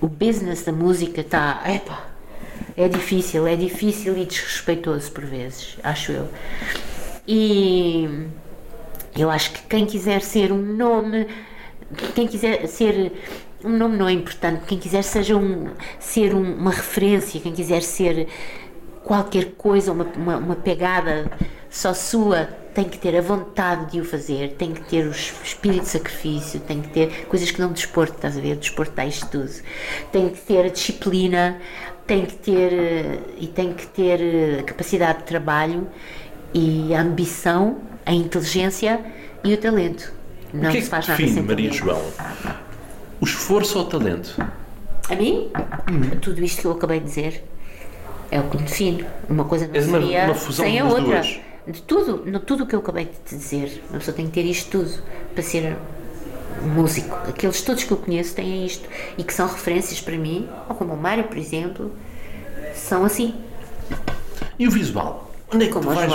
[0.00, 1.62] O business da música está.
[1.66, 2.06] Epá,
[2.76, 6.28] é difícil, é difícil e desrespeitoso por vezes, acho eu.
[7.26, 8.26] E
[9.16, 11.26] eu acho que quem quiser ser um nome,
[12.14, 13.12] quem quiser ser
[13.64, 17.82] um nome não é importante, quem quiser seja um, ser um- uma referência, quem quiser
[17.82, 18.28] ser
[19.02, 21.30] qualquer coisa, uma, uma, uma pegada
[21.70, 25.32] só sua, tem que ter a vontade de o fazer, tem que ter o es-
[25.44, 28.52] espírito de sacrifício, tem que ter coisas que não desporto, estás a ver?
[28.54, 29.50] O desporto dá isto tudo.
[30.12, 31.58] Tem que ter a disciplina,
[32.06, 35.86] tem que ter e tem que ter a capacidade de trabalho
[36.52, 39.00] e a ambição, a inteligência
[39.42, 40.12] e o talento.
[40.52, 41.72] Não o que é se que faz nada define sem Maria.
[41.72, 42.00] João?
[43.20, 44.36] O esforço ou o talento?
[45.10, 45.50] A mim,
[45.90, 46.18] Hum.
[46.20, 47.44] tudo isto que eu acabei de dizer
[48.30, 49.04] é o que me define.
[49.28, 51.02] Uma coisa não És uma- seria uma fusão sem a outra.
[51.02, 51.40] duas.
[51.66, 53.82] De tudo, no, tudo o que eu acabei de te dizer.
[53.90, 54.90] Uma pessoa tem que ter isto tudo
[55.32, 55.76] para ser
[56.62, 57.14] um músico.
[57.28, 58.86] Aqueles todos que eu conheço têm isto
[59.16, 61.90] e que são referências para mim, ou como o Mário, por exemplo,
[62.74, 63.34] são assim.
[64.58, 65.30] E o visual?
[65.54, 66.12] Onde é que Como tu vais,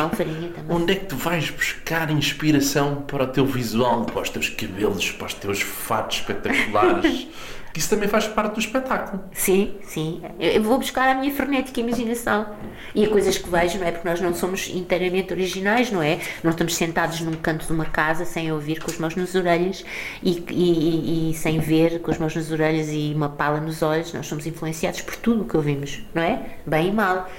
[0.69, 5.11] onde é que tu vais buscar inspiração para o teu visual, para os teus cabelos,
[5.11, 7.27] para os teus fatos espetaculares?
[7.71, 9.23] que isso também faz parte do espetáculo.
[9.31, 10.21] Sim, sim.
[10.39, 12.47] Eu eu vou buscar a minha frenética imaginação.
[12.95, 13.91] E a coisas que vejo, não é?
[13.91, 16.19] Porque nós não somos inteiramente originais, não é?
[16.43, 19.85] Não estamos sentados num canto de uma casa sem ouvir com as mãos nas orelhas
[20.23, 23.81] e, e- e- e sem ver com as mãos nas orelhas e uma pala nos
[23.83, 24.11] olhos.
[24.13, 26.39] Nós somos influenciados por tudo o que ouvimos, não é?
[26.65, 27.29] Bem e mal.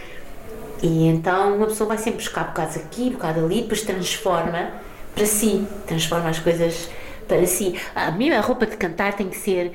[0.83, 4.71] E então uma pessoa vai sempre buscar bocados aqui, bocado ali, depois transforma
[5.15, 6.89] para si, transforma as coisas
[7.29, 7.79] para si.
[7.95, 9.73] A minha roupa de cantar tem que ser,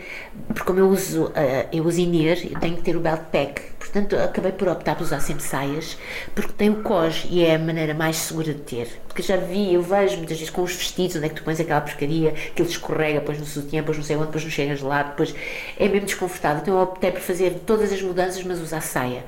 [0.48, 3.62] porque como eu uso, eh, eu uso Iner, eu tenho que ter o belt pack,
[3.86, 5.98] portanto acabei por optar por usar sempre saias,
[6.34, 8.88] porque tem o cos e é a maneira mais segura de ter.
[9.08, 11.60] Porque já vi, eu vejo muitas vezes com os vestidos, onde é que tu pões
[11.60, 14.82] aquela porcaria, que ele escorrega, depois no sutiã, depois não sei onde, depois não chegas
[14.82, 15.34] lá, depois
[15.80, 16.62] é mesmo desconfortável.
[16.62, 19.24] Então eu optei por fazer todas as mudanças, mas usar saia.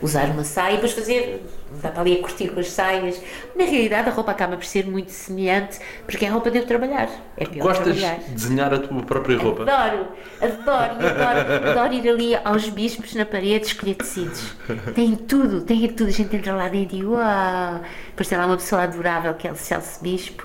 [0.00, 1.44] Usar uma saia e depois fazer,
[1.80, 3.20] dá para ali a curtir com as saias.
[3.56, 6.66] Na realidade a roupa acaba por ser muito semelhante, porque é a roupa de eu
[6.66, 7.08] trabalhar.
[7.36, 9.62] É pior Gostas de desenhar a tua própria roupa?
[9.62, 10.08] Adoro,
[10.40, 14.54] adoro, adoro, adoro ir ali aos bispos na parede escolher tecidos.
[14.94, 16.08] Tem tudo, tem tudo.
[16.08, 17.80] A gente entra lá dentro e uau!
[18.08, 20.44] Depois tem lá uma pessoa adorável que é o Celso Bispo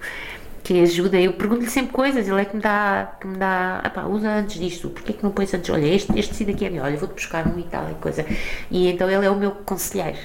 [0.63, 1.19] que ajuda.
[1.19, 4.59] Eu pergunto-lhe sempre coisas, ele é que me dá, que me dá, "Epá, usa antes
[4.59, 5.69] disto, porquê que não pões antes?
[5.69, 8.25] Olha, este, este tecido aqui é melhor, olha, vou-te buscar um e tal e coisa.
[8.69, 10.17] E então ele é o meu conselheiro.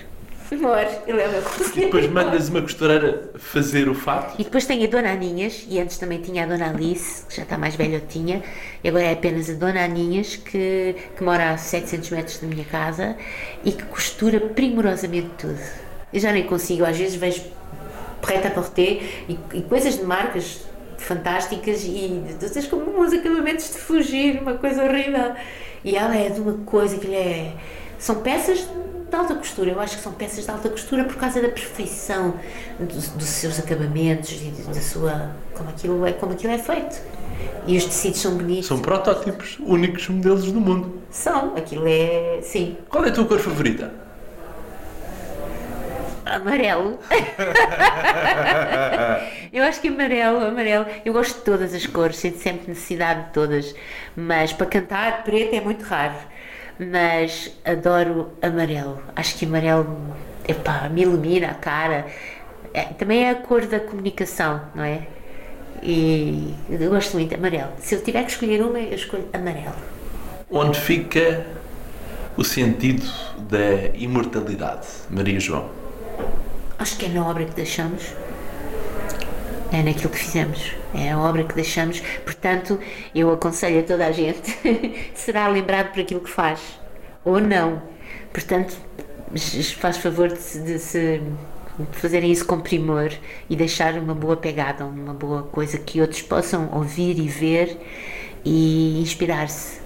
[0.53, 1.42] Amor, é o meu
[1.74, 4.38] E depois mandas uma costureira fazer o fato?
[4.38, 7.42] E depois tem a Dona Aninhas, e antes também tinha a Dona Alice, que já
[7.44, 8.42] está mais velha que tinha,
[8.84, 12.66] e agora é apenas a Dona Aninhas, que, que mora a 700 metros da minha
[12.66, 13.16] casa
[13.64, 15.59] e que costura primorosamente tudo.
[16.12, 17.42] Eu já nem consigo, às vezes vejo
[18.20, 20.61] preta a porter e, e coisas de marcas
[20.98, 25.32] fantásticas e de todas como uns acabamentos de fugir, uma coisa horrível.
[25.82, 27.53] E ela é de uma coisa que lhe é.
[27.98, 28.68] São peças
[29.12, 32.34] de alta costura, eu acho que são peças de alta costura por causa da perfeição
[32.80, 35.37] dos, dos seus acabamentos e da sua.
[35.54, 36.99] como aquilo, é, como aquilo é feito.
[37.66, 38.66] E os tecidos são bonitos.
[38.66, 41.03] São protótipos, únicos modelos do mundo.
[41.11, 42.41] São, aquilo é.
[42.42, 42.78] sim.
[42.88, 43.92] Qual é a tua cor favorita?
[46.24, 46.99] Amarelo.
[49.53, 50.87] eu acho que amarelo, amarelo.
[51.04, 53.74] Eu gosto de todas as cores, sinto sempre necessidade de todas.
[54.16, 56.14] Mas para cantar, preto é muito raro.
[56.78, 59.03] Mas adoro amarelo.
[59.14, 59.86] Acho que amarelo
[60.46, 62.07] epá, me ilumina a cara.
[62.74, 65.07] É, também é a cor da comunicação, não é?
[65.82, 67.72] E eu gosto muito de amarelo.
[67.78, 69.74] Se eu tiver que escolher uma, eu escolho amarelo.
[70.50, 71.46] Onde fica
[72.36, 73.04] o sentido
[73.50, 75.68] da imortalidade, Maria João?
[76.78, 78.14] Acho que é na obra que deixamos.
[79.72, 80.72] É naquilo que fizemos.
[80.94, 82.00] É a obra que deixamos.
[82.24, 82.78] Portanto,
[83.14, 84.58] eu aconselho a toda a gente:
[85.14, 86.61] será lembrado por aquilo que faz
[87.24, 87.82] ou não.
[88.32, 88.76] Portanto,
[89.78, 91.22] faz favor de, de se
[91.92, 93.11] fazerem isso com primor
[93.49, 97.78] e deixar uma boa pegada, uma boa coisa que outros possam ouvir e ver
[98.44, 99.80] e inspirar-se.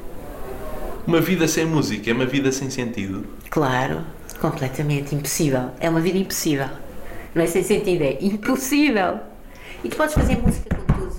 [1.07, 3.25] Uma vida sem música é uma vida sem sentido?
[3.49, 4.01] Claro,
[4.41, 5.71] completamente impossível.
[5.79, 6.69] É uma vida impossível.
[7.33, 9.21] Não é sem sentido, é impossível.
[9.85, 11.17] E tu podes fazer música com tudo.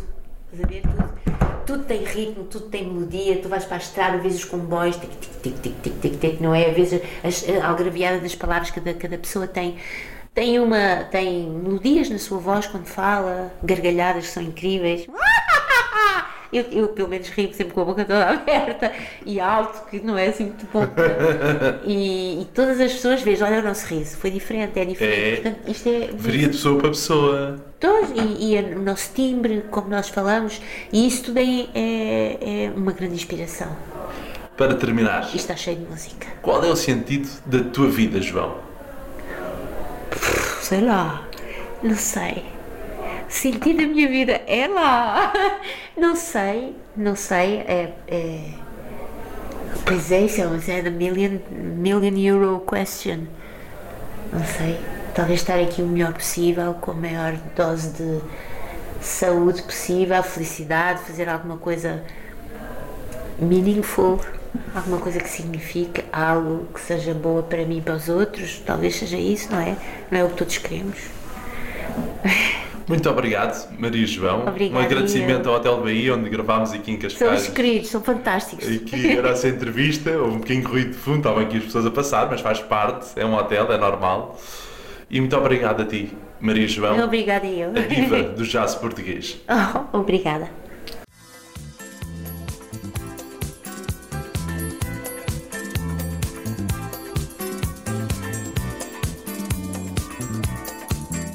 [0.52, 0.82] Estás a ver?
[0.82, 3.38] Tudo, tudo tem ritmo, tudo tem melodia.
[3.42, 6.54] Tu vais para a estrada, os comboios, tic, tic, tic, tic, tic, tic, tic, não
[6.54, 6.72] é?
[6.72, 9.78] Vês a algraviada das palavras que cada, cada pessoa tem
[10.34, 15.08] tem uma tem melodias na sua voz quando fala, gargalhadas que são incríveis.
[16.50, 18.94] Eu, eu, pelo menos rio sempre com a boca toda aberta
[19.26, 20.84] e alto, que não é assim muito bom.
[21.84, 25.20] E, e, todas as pessoas vejam, olha o nosso riso, foi diferente, é diferente.
[25.20, 26.10] É, Portanto, isto é.
[26.16, 27.67] Varia de pessoa para pessoa.
[27.80, 30.60] Todos, e, e, o nosso timbre, como nós falamos,
[30.92, 33.76] e isso tudo é, é, é uma grande inspiração.
[34.58, 36.28] Para terminar, isto está cheio de música.
[36.42, 38.68] Qual é o sentido da tua vida, João?
[40.68, 41.26] sei lá,
[41.82, 42.44] não sei.
[43.30, 45.32] Sentido da minha vida é lá.
[45.98, 47.58] Não sei, não sei.
[47.68, 48.40] É, é...
[49.84, 53.26] Pois é, isso é the million, million euro question.
[54.32, 54.78] Não sei.
[55.18, 58.22] Talvez estar aqui o melhor possível, com a maior dose de
[59.02, 62.04] saúde possível, felicidade, fazer alguma coisa
[63.40, 64.22] meaningful,
[64.76, 68.96] alguma coisa que signifique algo que seja boa para mim e para os outros, talvez
[68.96, 69.76] seja isso, não é?
[70.12, 71.00] Não é o que todos queremos.
[72.88, 74.48] Muito obrigado, Maria João.
[74.48, 77.18] Obrigada, um agradecimento ao Hotel Bahia, onde gravámos aqui em Cascais.
[77.18, 78.70] São os queridos, são fantásticos.
[78.70, 81.64] E que era essa entrevista, houve um bocadinho de ruído de fundo, estavam aqui as
[81.64, 84.40] pessoas a passar, mas faz parte, é um hotel, é normal.
[85.10, 87.04] E muito obrigado a ti, Maria João.
[87.04, 87.72] Obrigada eu.
[87.72, 89.42] A diva do jazz português.
[89.48, 90.50] Oh, obrigada.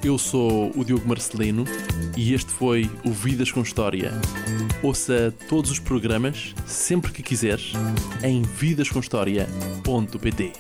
[0.05, 1.65] Eu sou o Diogo Marcelino
[2.17, 4.13] e este foi o Vidas com História.
[4.83, 7.73] Ouça todos os programas, sempre que quiseres,
[8.23, 10.53] em vidascomhistoria.pt.